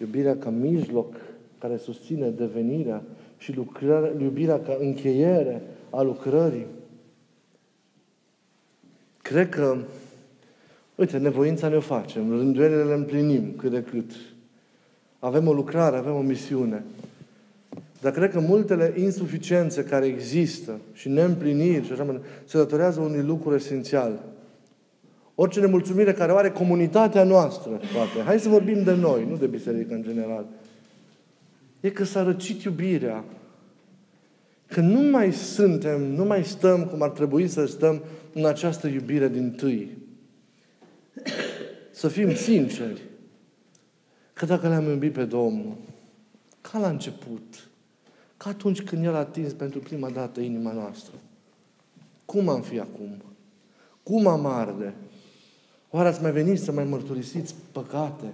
iubirea 0.00 0.36
ca 0.36 0.50
mijloc 0.50 1.14
care 1.58 1.76
susține 1.76 2.28
devenirea 2.28 3.02
și 3.38 3.54
lucrarea, 3.56 4.12
iubirea 4.20 4.60
ca 4.60 4.76
încheiere 4.80 5.62
a 5.90 6.02
lucrării. 6.02 6.66
Cred 9.22 9.48
că, 9.48 9.76
uite, 10.94 11.18
nevoința 11.18 11.68
ne 11.68 11.76
o 11.76 11.80
facem, 11.80 12.30
rânduielile 12.30 12.84
le 12.84 12.94
împlinim 12.94 13.54
cât 13.56 13.70
de 13.70 13.82
cât. 13.82 14.12
Avem 15.18 15.48
o 15.48 15.52
lucrare, 15.52 15.96
avem 15.96 16.14
o 16.14 16.20
misiune. 16.20 16.84
Dar 18.02 18.12
cred 18.12 18.30
că 18.30 18.40
multele 18.40 18.94
insuficiențe 18.96 19.84
care 19.84 20.06
există 20.06 20.80
și 20.92 21.08
neîmpliniri 21.08 21.86
și 21.86 21.92
așa 21.92 22.04
mai 22.04 22.20
se 22.44 22.58
datorează 22.58 23.00
unui 23.00 23.22
lucru 23.22 23.54
esențial. 23.54 24.24
Orice 25.34 25.60
nemulțumire 25.60 26.12
care 26.12 26.32
o 26.32 26.36
are 26.36 26.50
comunitatea 26.50 27.24
noastră, 27.24 27.70
poate. 27.70 28.20
Hai 28.24 28.40
să 28.40 28.48
vorbim 28.48 28.82
de 28.82 28.94
noi, 28.94 29.26
nu 29.28 29.36
de 29.36 29.46
biserică 29.46 29.94
în 29.94 30.02
general. 30.02 30.46
E 31.80 31.90
că 31.90 32.04
s-a 32.04 32.22
răcit 32.22 32.62
iubirea. 32.62 33.24
Că 34.66 34.80
nu 34.80 35.10
mai 35.10 35.32
suntem, 35.32 36.02
nu 36.02 36.24
mai 36.24 36.44
stăm 36.44 36.84
cum 36.84 37.02
ar 37.02 37.10
trebui 37.10 37.48
să 37.48 37.66
stăm 37.66 38.02
în 38.32 38.46
această 38.46 38.86
iubire 38.86 39.28
din 39.28 39.50
tâi. 39.50 39.98
Să 41.90 42.08
fim 42.08 42.34
sinceri. 42.34 43.02
Că 44.32 44.46
dacă 44.46 44.68
le-am 44.68 44.88
iubit 44.88 45.12
pe 45.12 45.24
Domnul, 45.24 45.76
ca 46.60 46.78
la 46.78 46.88
început, 46.88 47.70
ca 48.42 48.48
atunci 48.48 48.82
când 48.82 49.04
El 49.04 49.14
a 49.14 49.18
atins 49.18 49.52
pentru 49.52 49.78
prima 49.78 50.10
dată 50.10 50.40
inima 50.40 50.72
noastră. 50.72 51.12
Cum 52.24 52.48
am 52.48 52.60
fi 52.60 52.78
acum? 52.78 53.22
Cum 54.02 54.26
am 54.26 54.46
arde? 54.46 54.94
Oare 55.90 56.08
ați 56.08 56.22
mai 56.22 56.32
venit 56.32 56.60
să 56.60 56.72
mai 56.72 56.84
mărturisiți 56.84 57.54
păcate? 57.72 58.32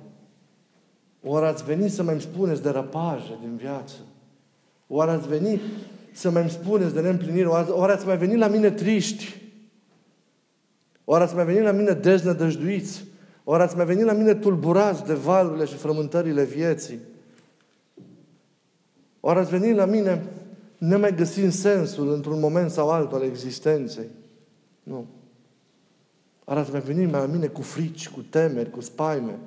Oare 1.23 1.47
ați 1.47 1.65
venit 1.65 1.93
să 1.93 2.03
mai 2.03 2.21
spuneți 2.21 2.63
de 2.63 2.71
răpaje 2.71 3.39
din 3.41 3.57
viață? 3.57 3.95
Oare 4.87 5.11
ați 5.11 5.29
venit 5.29 5.61
să 6.13 6.31
mai 6.31 6.51
spuneți 6.51 6.95
de 6.95 7.01
neîmplinire? 7.01 7.47
Oare 7.47 7.93
ați 7.93 8.07
mai 8.07 8.19
venit 8.19 8.39
la 8.39 8.49
mine 8.49 8.71
triști? 8.71 9.43
Oare 11.05 11.25
ați 11.25 11.35
mai 11.35 11.45
venit 11.45 11.63
la 11.63 11.73
mine 11.73 11.93
deznădăjduiți? 11.93 13.05
Oare 13.45 13.63
ați 13.63 13.77
mai 13.77 13.87
venit 13.87 14.05
la 14.05 14.13
mine 14.13 14.35
tulburați 14.35 15.05
de 15.05 15.15
valurile 15.15 15.65
și 15.65 15.75
frământările 15.75 16.45
vieții? 16.45 16.99
Oare 19.29 19.41
ați 19.41 19.51
venit 19.51 19.77
la 19.77 19.85
mine 19.85 20.27
nemai 20.79 21.15
găsind 21.15 21.53
sensul 21.53 22.13
într-un 22.13 22.39
moment 22.39 22.71
sau 22.71 22.91
altul 22.91 23.17
al 23.17 23.23
existenței? 23.23 24.07
Nu. 24.83 25.07
Oare 26.45 26.61
ați 26.61 26.71
mai 26.71 26.81
venit 26.81 27.11
la 27.11 27.27
mine 27.27 27.47
cu 27.47 27.63
frici, 27.63 28.09
cu 28.09 28.21
temeri, 28.21 28.71
cu 28.71 28.81
spaime, 28.81 29.39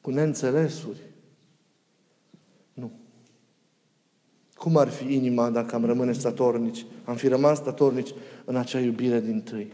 cu 0.00 0.10
neînțelesuri? 0.10 1.00
Nu. 2.72 2.90
Cum 4.54 4.76
ar 4.76 4.88
fi 4.88 5.14
inima 5.14 5.50
dacă 5.50 5.74
am 5.74 5.84
rămâne 5.84 6.12
statornici? 6.12 6.86
Am 7.04 7.16
fi 7.16 7.28
rămas 7.28 7.58
statornici 7.58 8.14
în 8.44 8.56
acea 8.56 8.80
iubire 8.80 9.20
din 9.20 9.40
tâi. 9.40 9.72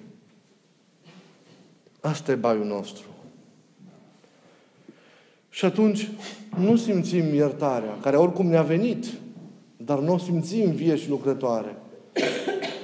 Asta 2.00 2.32
e 2.32 2.34
baiul 2.34 2.66
nostru. 2.66 3.04
Și 5.48 5.64
atunci 5.64 6.10
nu 6.58 6.76
simțim 6.76 7.34
iertarea, 7.34 7.98
care 8.00 8.16
oricum 8.16 8.46
ne-a 8.46 8.62
venit, 8.62 9.06
dar 9.76 9.98
nu 9.98 10.12
o 10.12 10.18
simțim 10.18 10.70
vie 10.70 10.96
și 10.96 11.08
lucrătoare. 11.08 11.76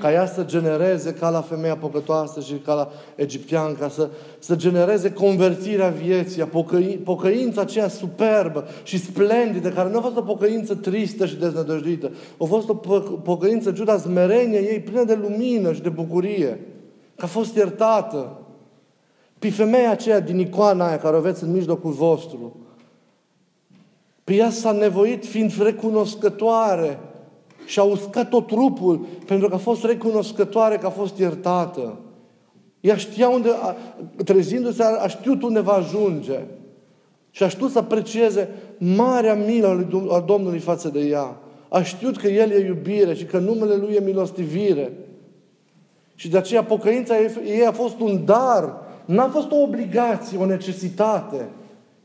ca 0.00 0.12
ea 0.12 0.26
să 0.26 0.44
genereze 0.44 1.14
ca 1.14 1.30
la 1.30 1.40
femeia 1.40 1.76
păcătoasă 1.76 2.40
și 2.40 2.52
ca 2.52 2.74
la 2.74 2.90
egiptean, 3.14 3.76
ca 3.76 3.88
să, 3.88 4.08
să 4.38 4.56
genereze 4.56 5.12
convertirea 5.12 5.88
vieții, 5.88 6.42
pocăi, 6.42 7.00
pocăința 7.04 7.60
aceea 7.60 7.88
superbă 7.88 8.64
și 8.82 8.98
splendidă, 8.98 9.68
care 9.68 9.90
nu 9.90 9.98
a 9.98 10.00
fost 10.00 10.16
o 10.16 10.22
pocăință 10.22 10.74
tristă 10.74 11.26
și 11.26 11.36
deznădăjduită, 11.36 12.10
a 12.38 12.44
fost 12.44 12.68
o 12.68 12.74
pocăință, 13.22 13.72
ciuda 13.72 13.98
smerenie 13.98 14.58
ei, 14.58 14.80
plină 14.80 15.04
de 15.04 15.14
lumină 15.14 15.72
și 15.72 15.82
de 15.82 15.88
bucurie, 15.88 16.60
că 17.16 17.24
a 17.24 17.28
fost 17.28 17.56
iertată. 17.56 18.32
Pe 19.38 19.50
femeia 19.50 19.90
aceea 19.90 20.20
din 20.20 20.38
icoana 20.38 20.86
aia 20.86 20.98
care 20.98 21.14
o 21.14 21.18
aveți 21.18 21.44
în 21.44 21.52
mijlocul 21.52 21.90
vostru, 21.90 22.56
pe 24.30 24.36
ea 24.36 24.50
s-a 24.50 24.72
nevoit 24.72 25.26
fiind 25.26 25.62
recunoscătoare 25.62 26.98
și 27.64 27.78
a 27.78 27.82
uscat 27.82 28.28
tot 28.28 28.46
trupul 28.46 29.06
pentru 29.26 29.48
că 29.48 29.54
a 29.54 29.58
fost 29.58 29.84
recunoscătoare 29.84 30.76
că 30.76 30.86
a 30.86 30.90
fost 30.90 31.18
iertată. 31.18 31.98
Ea 32.80 32.96
știa 32.96 33.28
unde, 33.28 33.48
trezindu-se, 34.24 34.82
a 34.82 35.06
știut 35.06 35.42
unde 35.42 35.60
va 35.60 35.72
ajunge. 35.72 36.40
Și 37.30 37.42
a 37.42 37.48
știut 37.48 37.70
să 37.70 37.78
aprecieze 37.78 38.48
marea 38.78 39.34
milă 39.34 39.86
a 40.10 40.20
Domnului 40.20 40.58
față 40.58 40.88
de 40.88 41.00
ea. 41.00 41.36
A 41.68 41.82
știut 41.82 42.16
că 42.16 42.28
El 42.28 42.50
e 42.50 42.66
iubire 42.66 43.14
și 43.14 43.24
că 43.24 43.38
numele 43.38 43.74
Lui 43.74 43.94
e 43.94 44.00
milostivire. 44.00 44.92
Și 46.14 46.28
de 46.28 46.36
aceea 46.36 46.64
pocăința 46.64 47.14
ei 47.44 47.66
a 47.66 47.72
fost 47.72 48.00
un 48.00 48.24
dar. 48.24 48.74
N-a 49.04 49.28
fost 49.28 49.50
o 49.50 49.56
obligație, 49.56 50.38
o 50.38 50.46
necesitate. 50.46 51.48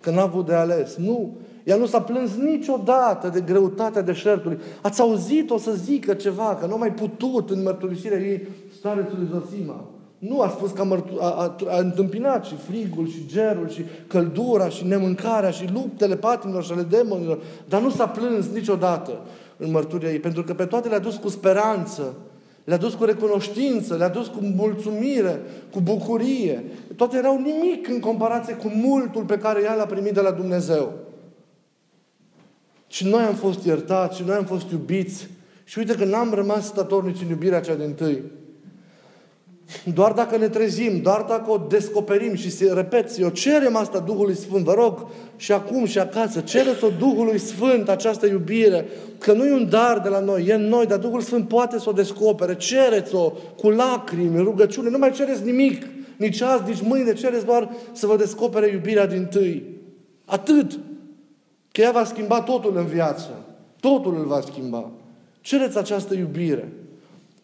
Că 0.02 0.10
n-a 0.10 0.22
avut 0.22 0.46
de 0.46 0.54
ales. 0.54 0.96
Nu. 0.96 1.34
Ea 1.66 1.76
nu 1.76 1.86
s-a 1.86 2.02
plâns 2.02 2.32
niciodată 2.36 3.30
de 3.30 3.42
greutatea 3.42 4.02
deșertului. 4.02 4.58
Ați 4.82 5.02
auzit-o 5.02 5.58
să 5.58 5.72
zică 5.72 6.14
ceva, 6.14 6.58
că 6.60 6.66
nu 6.66 6.74
a 6.74 6.78
mai 6.78 6.94
putut 6.94 7.50
în 7.50 7.64
mărturisirea 7.64 8.20
ei 8.20 8.48
starețului 8.78 9.28
Zosima. 9.32 9.84
Nu 10.18 10.42
a 10.42 10.50
spus 10.50 10.72
că 10.72 10.82
a, 10.82 10.84
mărtu- 10.84 11.18
a, 11.20 11.26
a, 11.26 11.56
a 11.68 11.80
întâmpinat 11.80 12.46
și 12.46 12.56
frigul, 12.56 13.08
și 13.08 13.26
gerul, 13.28 13.70
și 13.70 13.86
căldura, 14.08 14.70
și 14.70 14.88
nemâncarea, 14.88 15.50
și 15.50 15.70
luptele 15.74 16.16
patimilor 16.16 16.64
și 16.64 16.72
ale 16.72 16.86
demonilor, 16.90 17.40
dar 17.70 17.82
nu 17.82 17.90
s-a 17.90 18.08
plâns 18.08 18.46
niciodată 18.54 19.12
în 19.58 19.72
mărturia 19.72 20.12
ei, 20.12 20.20
pentru 20.20 20.44
că 20.44 20.54
pe 20.54 20.66
toate 20.66 20.88
le-a 20.88 21.00
dus 21.00 21.16
cu 21.16 21.30
speranță, 21.30 22.14
le-a 22.64 22.78
dus 22.78 22.94
cu 22.94 23.04
recunoștință, 23.04 23.96
le-a 23.96 24.10
dus 24.10 24.28
cu 24.28 24.40
mulțumire, 24.56 25.42
cu 25.72 25.80
bucurie. 25.80 26.64
Toate 26.96 27.18
erau 27.18 27.38
nimic 27.38 27.88
în 27.88 28.00
comparație 28.00 28.54
cu 28.54 28.72
multul 28.76 29.24
pe 29.24 29.38
care 29.38 29.62
ea 29.64 29.76
l-a 29.76 29.86
primit 29.86 30.14
de 30.14 30.22
la 30.22 30.32
Dumnezeu. 30.32 30.94
Și 32.96 33.06
noi 33.06 33.24
am 33.24 33.34
fost 33.34 33.66
iertați, 33.66 34.18
și 34.18 34.24
noi 34.26 34.36
am 34.36 34.46
fost 34.46 34.72
iubiți. 34.72 35.28
Și 35.64 35.80
uite 35.80 35.96
că 35.96 36.06
n-am 36.06 36.34
rămas 36.34 36.66
statornici 36.66 37.22
în 37.22 37.30
iubirea 37.30 37.60
cea 37.60 37.74
din 37.74 37.94
tâi. 37.94 38.24
Doar 39.94 40.12
dacă 40.12 40.38
ne 40.38 40.50
trezim, 40.50 41.02
doar 41.02 41.22
dacă 41.22 41.52
o 41.52 41.66
descoperim 41.70 42.36
și 42.36 42.52
se 42.52 42.74
repet, 42.74 43.18
eu 43.18 43.30
cerem 43.30 43.76
asta 43.76 44.00
Duhului 44.00 44.36
Sfânt, 44.36 44.64
vă 44.64 44.74
rog, 44.74 45.08
și 45.36 45.52
acum 45.52 45.86
și 45.86 46.00
acasă, 46.00 46.40
cereți-o 46.40 46.90
Duhului 47.00 47.38
Sfânt, 47.38 47.90
această 47.90 48.26
iubire, 48.26 48.86
că 49.18 49.34
nu 49.34 49.46
e 49.46 49.54
un 49.54 49.70
dar 49.70 50.00
de 50.00 50.10
la 50.10 50.20
noi, 50.20 50.46
e 50.48 50.54
în 50.54 50.68
noi, 50.68 50.86
dar 50.86 50.98
Duhul 50.98 51.22
Sfânt 51.22 51.48
poate 51.48 51.80
să 51.80 51.90
o 51.90 51.94
descopere, 51.94 52.56
cereți-o 52.56 53.32
cu 53.58 53.70
lacrimi, 53.70 54.38
rugăciune, 54.38 54.90
nu 54.90 54.98
mai 54.98 55.12
cereți 55.12 55.44
nimic, 55.44 55.86
nici 56.18 56.42
azi, 56.42 56.64
nici 56.68 56.82
mâine, 56.82 57.14
cereți 57.14 57.46
doar 57.46 57.70
să 57.92 58.08
vă 58.08 58.16
descopere 58.16 58.72
iubirea 58.72 59.08
din 59.08 59.26
tâi. 59.26 59.64
Atât. 60.26 60.80
Că 61.76 61.82
ea 61.82 61.92
va 61.92 62.04
schimba 62.04 62.42
totul 62.42 62.78
în 62.78 62.86
viață. 62.86 63.46
Totul 63.80 64.18
îl 64.18 64.26
va 64.26 64.42
schimba. 64.42 64.92
Cereți 65.42 65.78
această 65.78 66.14
iubire. 66.14 66.72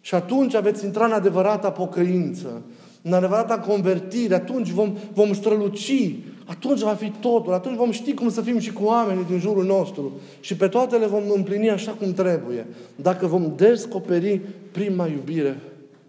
Și 0.01 0.15
atunci 0.15 0.53
aveți 0.53 0.85
intrat 0.85 1.07
în 1.07 1.13
adevărata 1.13 1.71
pocăință, 1.71 2.61
în 3.01 3.13
adevărata 3.13 3.59
convertire, 3.59 4.35
atunci 4.35 4.69
vom, 4.69 4.95
vom 5.13 5.33
străluci, 5.33 6.15
atunci 6.45 6.79
va 6.79 6.93
fi 6.93 7.09
totul, 7.09 7.53
atunci 7.53 7.75
vom 7.75 7.91
ști 7.91 8.13
cum 8.13 8.29
să 8.29 8.41
fim 8.41 8.59
și 8.59 8.73
cu 8.73 8.83
oamenii 8.83 9.25
din 9.25 9.39
jurul 9.39 9.65
nostru 9.65 10.11
și 10.39 10.55
pe 10.55 10.67
toate 10.67 10.97
le 10.97 11.05
vom 11.05 11.23
împlini 11.35 11.69
așa 11.69 11.91
cum 11.91 12.13
trebuie. 12.13 12.67
Dacă 12.95 13.27
vom 13.27 13.53
descoperi 13.55 14.41
prima 14.71 15.07
iubire 15.07 15.59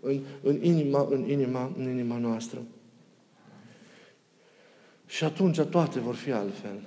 în, 0.01 0.21
în, 0.43 0.59
inima, 0.61 1.07
în, 1.11 1.29
inima, 1.29 1.71
în 1.79 1.91
inima 1.91 2.19
noastră. 2.19 2.59
Și 5.07 5.25
atunci 5.25 5.61
toate 5.61 6.01
vor 6.01 6.15
fi 6.15 6.33
altfel 6.33 6.81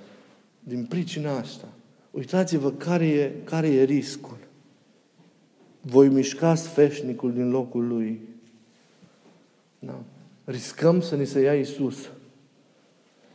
din 0.68 0.84
pricina 0.84 1.38
asta. 1.38 1.68
Uitați-vă 2.10 2.70
care 2.70 3.06
e, 3.06 3.32
care 3.44 3.68
e 3.68 3.82
riscul. 3.82 4.36
Voi 5.80 6.08
mișca 6.08 6.54
sfeșnicul 6.54 7.32
din 7.32 7.50
locul 7.50 7.86
lui. 7.86 8.20
Da. 9.78 9.98
Riscăm 10.44 11.00
să 11.00 11.16
ni 11.16 11.26
se 11.26 11.40
ia 11.40 11.54
Isus. 11.54 12.08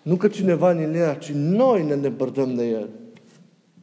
Nu 0.02 0.16
că 0.16 0.28
cineva 0.28 0.74
ne 0.74 0.98
ia, 0.98 1.14
ci 1.14 1.32
noi 1.32 1.86
ne 1.86 1.94
îndepărtăm 1.94 2.56
de 2.56 2.68
El. 2.68 2.90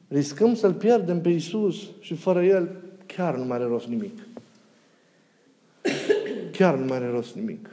Riscăm 0.09 0.55
să-L 0.55 0.75
pierdem 0.75 1.21
pe 1.21 1.29
Isus 1.29 1.89
și 2.01 2.15
fără 2.15 2.45
El 2.45 2.77
chiar 3.07 3.37
nu 3.37 3.45
mai 3.45 3.57
are 3.57 3.67
rost 3.67 3.87
nimic. 3.87 4.19
Chiar 6.53 6.79
nu 6.79 6.85
mai 6.85 6.97
are 6.97 7.11
rost 7.11 7.35
nimic. 7.35 7.71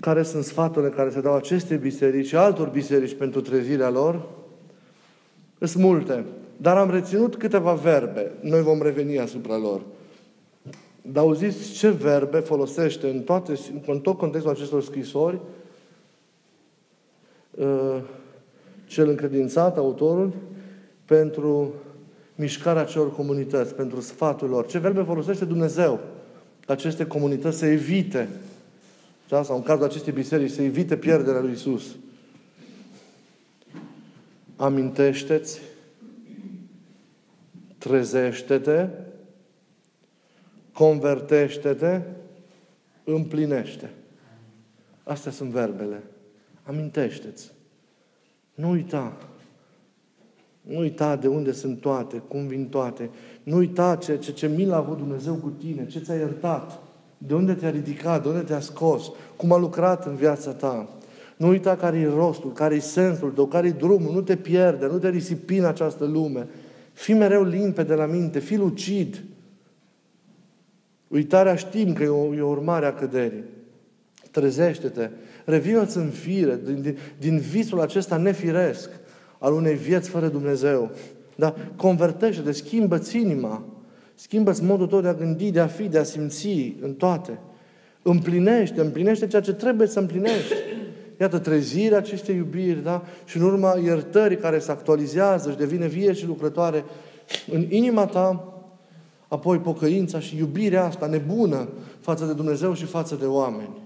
Care 0.00 0.22
sunt 0.22 0.44
sfaturile 0.44 0.90
care 0.90 1.10
se 1.10 1.20
dau 1.20 1.34
aceste 1.34 1.76
biserici 1.76 2.26
și 2.26 2.36
altor 2.36 2.68
biserici 2.68 3.14
pentru 3.14 3.40
trezirea 3.40 3.90
lor, 3.90 4.28
sunt 5.58 5.84
multe. 5.84 6.24
Dar 6.56 6.76
am 6.76 6.90
reținut 6.90 7.36
câteva 7.36 7.72
verbe. 7.72 8.32
Noi 8.40 8.62
vom 8.62 8.82
reveni 8.82 9.18
asupra 9.18 9.56
lor. 9.56 9.80
Dar 11.02 11.24
auziți 11.24 11.72
ce 11.72 11.88
verbe 11.88 12.38
folosește 12.38 13.08
în, 13.08 13.20
toate, 13.20 13.52
în 13.86 14.00
tot 14.00 14.18
contextul 14.18 14.52
acestor 14.52 14.82
scrisori 14.82 15.40
uh, 17.50 17.96
cel 18.86 19.08
încredințat, 19.08 19.76
autorul, 19.76 20.32
pentru 21.04 21.72
mișcarea 22.34 22.84
celor 22.84 23.12
comunități, 23.12 23.74
pentru 23.74 24.00
sfatul 24.00 24.48
lor. 24.48 24.66
Ce 24.66 24.78
verbe 24.78 25.02
folosește 25.02 25.44
Dumnezeu? 25.44 26.00
Aceste 26.66 27.06
comunități 27.06 27.58
să 27.58 27.66
evite 27.66 28.28
da? 29.30 29.42
Sau 29.42 29.56
în 29.56 29.62
cazul 29.62 29.84
acestei 29.84 30.12
biserici, 30.12 30.50
să 30.50 30.62
evite 30.62 30.96
pierderea 30.96 31.40
lui 31.40 31.52
Isus. 31.52 31.96
Amintește-ți, 34.56 35.60
trezește-te, 37.78 38.88
convertește-te, 40.72 42.00
împlinește. 43.04 43.90
Astea 45.02 45.32
sunt 45.32 45.50
verbele. 45.50 46.02
Amintește-ți. 46.62 47.50
Nu 48.54 48.70
uita. 48.70 49.16
Nu 50.60 50.78
uita 50.78 51.16
de 51.16 51.28
unde 51.28 51.52
sunt 51.52 51.80
toate, 51.80 52.16
cum 52.16 52.46
vin 52.46 52.68
toate. 52.68 53.10
Nu 53.42 53.56
uita 53.56 53.96
ce, 53.96 54.18
ce, 54.18 54.32
ce 54.32 54.48
milă 54.48 54.74
a 54.74 54.76
avut 54.76 54.96
Dumnezeu 54.96 55.34
cu 55.34 55.48
tine, 55.48 55.86
ce 55.86 55.98
ți-a 55.98 56.14
iertat. 56.14 56.89
De 57.26 57.34
unde 57.34 57.54
te-a 57.54 57.70
ridicat? 57.70 58.22
De 58.22 58.28
unde 58.28 58.40
te-a 58.40 58.60
scos? 58.60 59.10
Cum 59.36 59.52
a 59.52 59.58
lucrat 59.58 60.06
în 60.06 60.14
viața 60.14 60.50
ta? 60.50 60.88
Nu 61.36 61.48
uita 61.48 61.76
care 61.76 61.98
e 61.98 62.06
rostul, 62.06 62.52
care 62.52 62.74
e 62.74 62.80
sensul 62.80 63.30
tău, 63.30 63.46
care 63.46 63.66
e 63.66 63.70
drumul. 63.70 64.12
Nu 64.12 64.20
te 64.20 64.36
pierde, 64.36 64.86
nu 64.86 64.98
te 64.98 65.08
risipi 65.08 65.56
în 65.56 65.64
această 65.64 66.04
lume. 66.04 66.46
Fii 66.92 67.14
mereu 67.14 67.44
limpede 67.44 67.94
la 67.94 68.06
minte, 68.06 68.38
fii 68.38 68.56
lucid. 68.56 69.24
Uitarea 71.08 71.54
știm 71.54 71.92
că 71.92 72.02
e 72.02 72.08
o, 72.08 72.34
e 72.34 72.40
o 72.40 72.48
urmare 72.48 72.86
a 72.86 72.94
căderii. 72.94 73.44
Trezește-te, 74.30 75.10
revină-ți 75.44 75.96
în 75.96 76.08
fire 76.08 76.60
din, 76.64 76.82
din, 76.82 76.98
din 77.18 77.38
visul 77.38 77.80
acesta 77.80 78.16
nefiresc 78.16 78.90
al 79.38 79.52
unei 79.52 79.74
vieți 79.74 80.08
fără 80.08 80.28
Dumnezeu. 80.28 80.90
Da? 81.36 81.54
Convertește-te, 81.76 82.52
schimbă-ți 82.52 83.16
inima. 83.18 83.64
Schimbă-ți 84.20 84.62
modul 84.62 84.86
tău 84.86 85.00
de 85.00 85.08
a 85.08 85.14
gândi, 85.14 85.50
de 85.50 85.60
a 85.60 85.66
fi, 85.66 85.88
de 85.88 85.98
a 85.98 86.02
simți 86.02 86.74
în 86.80 86.94
toate. 86.94 87.38
Împlinește, 88.02 88.80
împlinește 88.80 89.26
ceea 89.26 89.42
ce 89.42 89.52
trebuie 89.52 89.86
să 89.86 89.98
împlinești. 89.98 90.54
Iată, 91.20 91.38
trezirea 91.38 91.98
acestei 91.98 92.36
iubiri, 92.36 92.82
da? 92.82 93.04
Și 93.24 93.36
în 93.36 93.42
urma 93.42 93.78
iertării 93.84 94.36
care 94.36 94.58
se 94.58 94.70
actualizează 94.70 95.50
și 95.50 95.56
devine 95.56 95.86
vie 95.86 96.12
și 96.12 96.26
lucrătoare 96.26 96.84
în 97.52 97.66
inima 97.68 98.06
ta, 98.06 98.54
apoi 99.28 99.58
pocăința 99.58 100.20
și 100.20 100.36
iubirea 100.36 100.84
asta 100.84 101.06
nebună 101.06 101.68
față 102.00 102.24
de 102.24 102.32
Dumnezeu 102.32 102.74
și 102.74 102.84
față 102.84 103.14
de 103.14 103.26
oameni. 103.26 103.82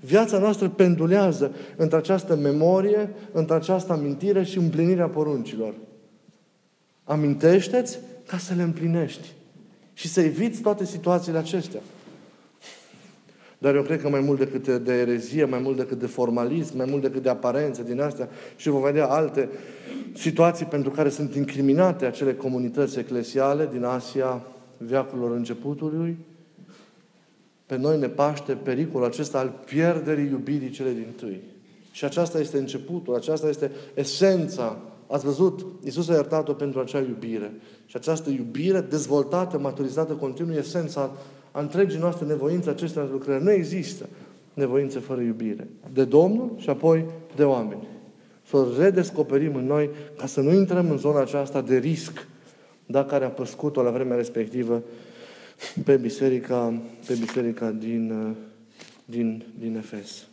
Viața 0.00 0.38
noastră 0.38 0.68
pendulează 0.68 1.54
între 1.76 1.96
această 1.96 2.36
memorie, 2.36 3.10
între 3.32 3.54
această 3.54 3.92
amintire 3.92 4.42
și 4.42 4.58
împlinirea 4.58 5.08
poruncilor. 5.08 5.74
Amintește-ți 7.04 7.98
ca 8.26 8.38
să 8.38 8.54
le 8.54 8.62
împlinești 8.62 9.28
și 9.94 10.08
să 10.08 10.20
eviți 10.20 10.60
toate 10.60 10.84
situațiile 10.84 11.38
acestea. 11.38 11.80
Dar 13.58 13.74
eu 13.74 13.82
cred 13.82 14.00
că 14.00 14.08
mai 14.08 14.20
mult 14.20 14.38
decât 14.38 14.84
de 14.84 14.92
erezie, 14.92 15.44
mai 15.44 15.58
mult 15.58 15.76
decât 15.76 15.98
de 15.98 16.06
formalism, 16.06 16.76
mai 16.76 16.86
mult 16.88 17.02
decât 17.02 17.22
de 17.22 17.28
aparențe 17.28 17.82
din 17.82 18.00
astea 18.00 18.28
și 18.56 18.68
vom 18.68 18.82
vedea 18.82 19.06
alte 19.06 19.48
situații 20.14 20.66
pentru 20.66 20.90
care 20.90 21.08
sunt 21.08 21.34
incriminate 21.34 22.06
acele 22.06 22.34
comunități 22.34 22.98
eclesiale 22.98 23.68
din 23.72 23.84
Asia 23.84 24.42
veacurilor 24.76 25.30
începutului, 25.36 26.16
pe 27.66 27.76
noi 27.76 27.98
ne 27.98 28.08
paște 28.08 28.52
pericolul 28.52 29.06
acesta 29.06 29.38
al 29.38 29.52
pierderii 29.64 30.28
iubirii 30.30 30.70
cele 30.70 30.90
din 30.90 31.12
tâi. 31.16 31.40
Și 31.90 32.04
aceasta 32.04 32.40
este 32.40 32.58
începutul, 32.58 33.14
aceasta 33.14 33.48
este 33.48 33.70
esența. 33.94 34.78
Ați 35.06 35.24
văzut, 35.24 35.66
Iisus 35.84 36.08
a 36.08 36.14
iertat-o 36.14 36.52
pentru 36.52 36.80
acea 36.80 36.98
iubire. 36.98 37.52
Și 37.86 37.96
această 37.96 38.30
iubire 38.30 38.80
dezvoltată, 38.80 39.58
maturizată, 39.58 40.12
continuă, 40.12 40.56
esența 40.56 41.10
a 41.50 41.60
întregii 41.60 41.98
noastre 41.98 42.26
nevoințe 42.26 42.70
acestea 42.70 43.08
lucrări. 43.12 43.42
Nu 43.42 43.50
există 43.50 44.08
nevoințe 44.54 44.98
fără 44.98 45.20
iubire. 45.20 45.68
De 45.92 46.04
Domnul 46.04 46.54
și 46.56 46.70
apoi 46.70 47.04
de 47.36 47.44
oameni. 47.44 47.88
Să 48.48 48.56
o 48.56 48.66
redescoperim 48.78 49.54
în 49.54 49.66
noi 49.66 49.90
ca 50.16 50.26
să 50.26 50.40
nu 50.40 50.52
intrăm 50.52 50.90
în 50.90 50.96
zona 50.96 51.20
aceasta 51.20 51.60
de 51.60 51.76
risc, 51.76 52.26
da, 52.86 53.04
care 53.04 53.24
a 53.24 53.30
păscut-o 53.30 53.82
la 53.82 53.90
vremea 53.90 54.16
respectivă 54.16 54.82
pe 55.84 55.96
biserica, 55.96 56.80
pe 57.06 57.14
biserica 57.14 57.70
din, 57.70 58.34
din, 59.04 59.44
din 59.58 59.76
Efes. 59.76 60.26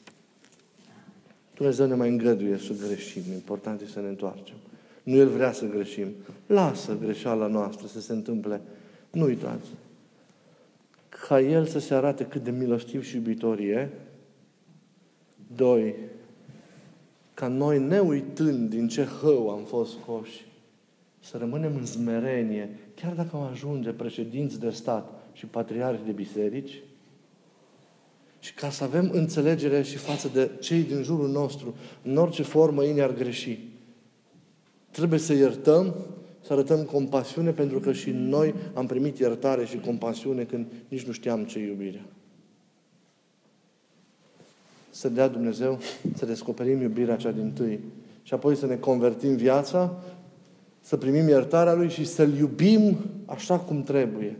Dumnezeu 1.55 1.87
ne 1.87 1.95
mai 1.95 2.09
îngăduie 2.09 2.57
să 2.57 2.73
greșim. 2.87 3.21
Important 3.33 3.81
este 3.81 3.93
să 3.93 3.99
ne 3.99 4.07
întoarcem. 4.07 4.55
Nu 5.03 5.15
El 5.15 5.27
vrea 5.27 5.51
să 5.51 5.65
greșim. 5.65 6.07
Lasă 6.45 6.97
greșeala 6.97 7.47
noastră 7.47 7.87
să 7.87 8.01
se 8.01 8.13
întâmple. 8.13 8.61
Nu 9.11 9.23
uitați. 9.23 9.67
Ca 11.27 11.41
El 11.41 11.65
să 11.65 11.79
se 11.79 11.93
arate 11.93 12.25
cât 12.25 12.43
de 12.43 12.51
milostiv 12.51 13.03
și 13.03 13.15
iubitor 13.15 13.59
e. 13.59 13.89
Doi, 15.55 15.95
ca 17.33 17.47
noi, 17.47 17.79
ne 17.79 17.99
uitând 17.99 18.69
din 18.69 18.87
ce 18.87 19.03
hău 19.03 19.49
am 19.49 19.63
fost 19.63 19.91
scoși, 19.91 20.45
să 21.19 21.37
rămânem 21.37 21.75
în 21.75 21.85
smerenie, 21.85 22.69
chiar 22.95 23.13
dacă 23.13 23.35
am 23.35 23.41
ajunge 23.41 23.89
președinți 23.91 24.59
de 24.59 24.69
stat 24.69 25.23
și 25.33 25.45
patriarhi 25.45 26.05
de 26.05 26.11
biserici, 26.11 26.81
și 28.41 28.53
ca 28.53 28.69
să 28.69 28.83
avem 28.83 29.09
înțelegere 29.13 29.81
și 29.81 29.97
față 29.97 30.29
de 30.33 30.51
cei 30.59 30.81
din 30.81 31.03
jurul 31.03 31.29
nostru, 31.29 31.75
în 32.03 32.17
orice 32.17 32.43
formă 32.43 32.83
ei 32.83 32.93
ne-ar 32.93 33.13
greși. 33.13 33.59
Trebuie 34.91 35.19
să 35.19 35.33
iertăm, 35.33 35.95
să 36.41 36.53
arătăm 36.53 36.83
compasiune, 36.83 37.51
pentru 37.51 37.79
că 37.79 37.91
și 37.91 38.09
noi 38.09 38.53
am 38.73 38.85
primit 38.85 39.17
iertare 39.17 39.65
și 39.65 39.77
compasiune 39.77 40.43
când 40.43 40.65
nici 40.87 41.03
nu 41.03 41.11
știam 41.11 41.43
ce 41.43 41.59
iubirea. 41.59 42.05
Să 44.89 45.09
dea 45.09 45.27
Dumnezeu 45.27 45.79
să 46.15 46.25
descoperim 46.25 46.81
iubirea 46.81 47.15
cea 47.15 47.31
din 47.31 47.51
tâi 47.51 47.79
și 48.23 48.33
apoi 48.33 48.55
să 48.55 48.65
ne 48.65 48.75
convertim 48.75 49.35
viața, 49.35 50.03
să 50.81 50.97
primim 50.97 51.27
iertarea 51.27 51.73
Lui 51.73 51.89
și 51.89 52.05
să-L 52.05 52.37
iubim 52.37 52.97
așa 53.25 53.59
cum 53.59 53.83
trebuie. 53.83 54.37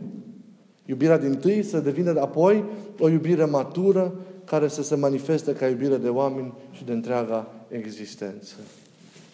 Iubirea 0.86 1.18
din 1.18 1.34
tâi 1.34 1.62
să 1.62 1.78
devină 1.78 2.20
apoi 2.20 2.64
o 2.98 3.08
iubire 3.08 3.44
matură 3.44 4.14
care 4.44 4.68
să 4.68 4.82
se 4.82 4.94
manifeste 4.94 5.54
ca 5.54 5.68
iubire 5.68 5.96
de 5.96 6.08
oameni 6.08 6.52
și 6.72 6.84
de 6.84 6.92
întreaga 6.92 7.52
existență. 7.68 8.54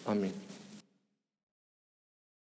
Amin. 0.03 0.31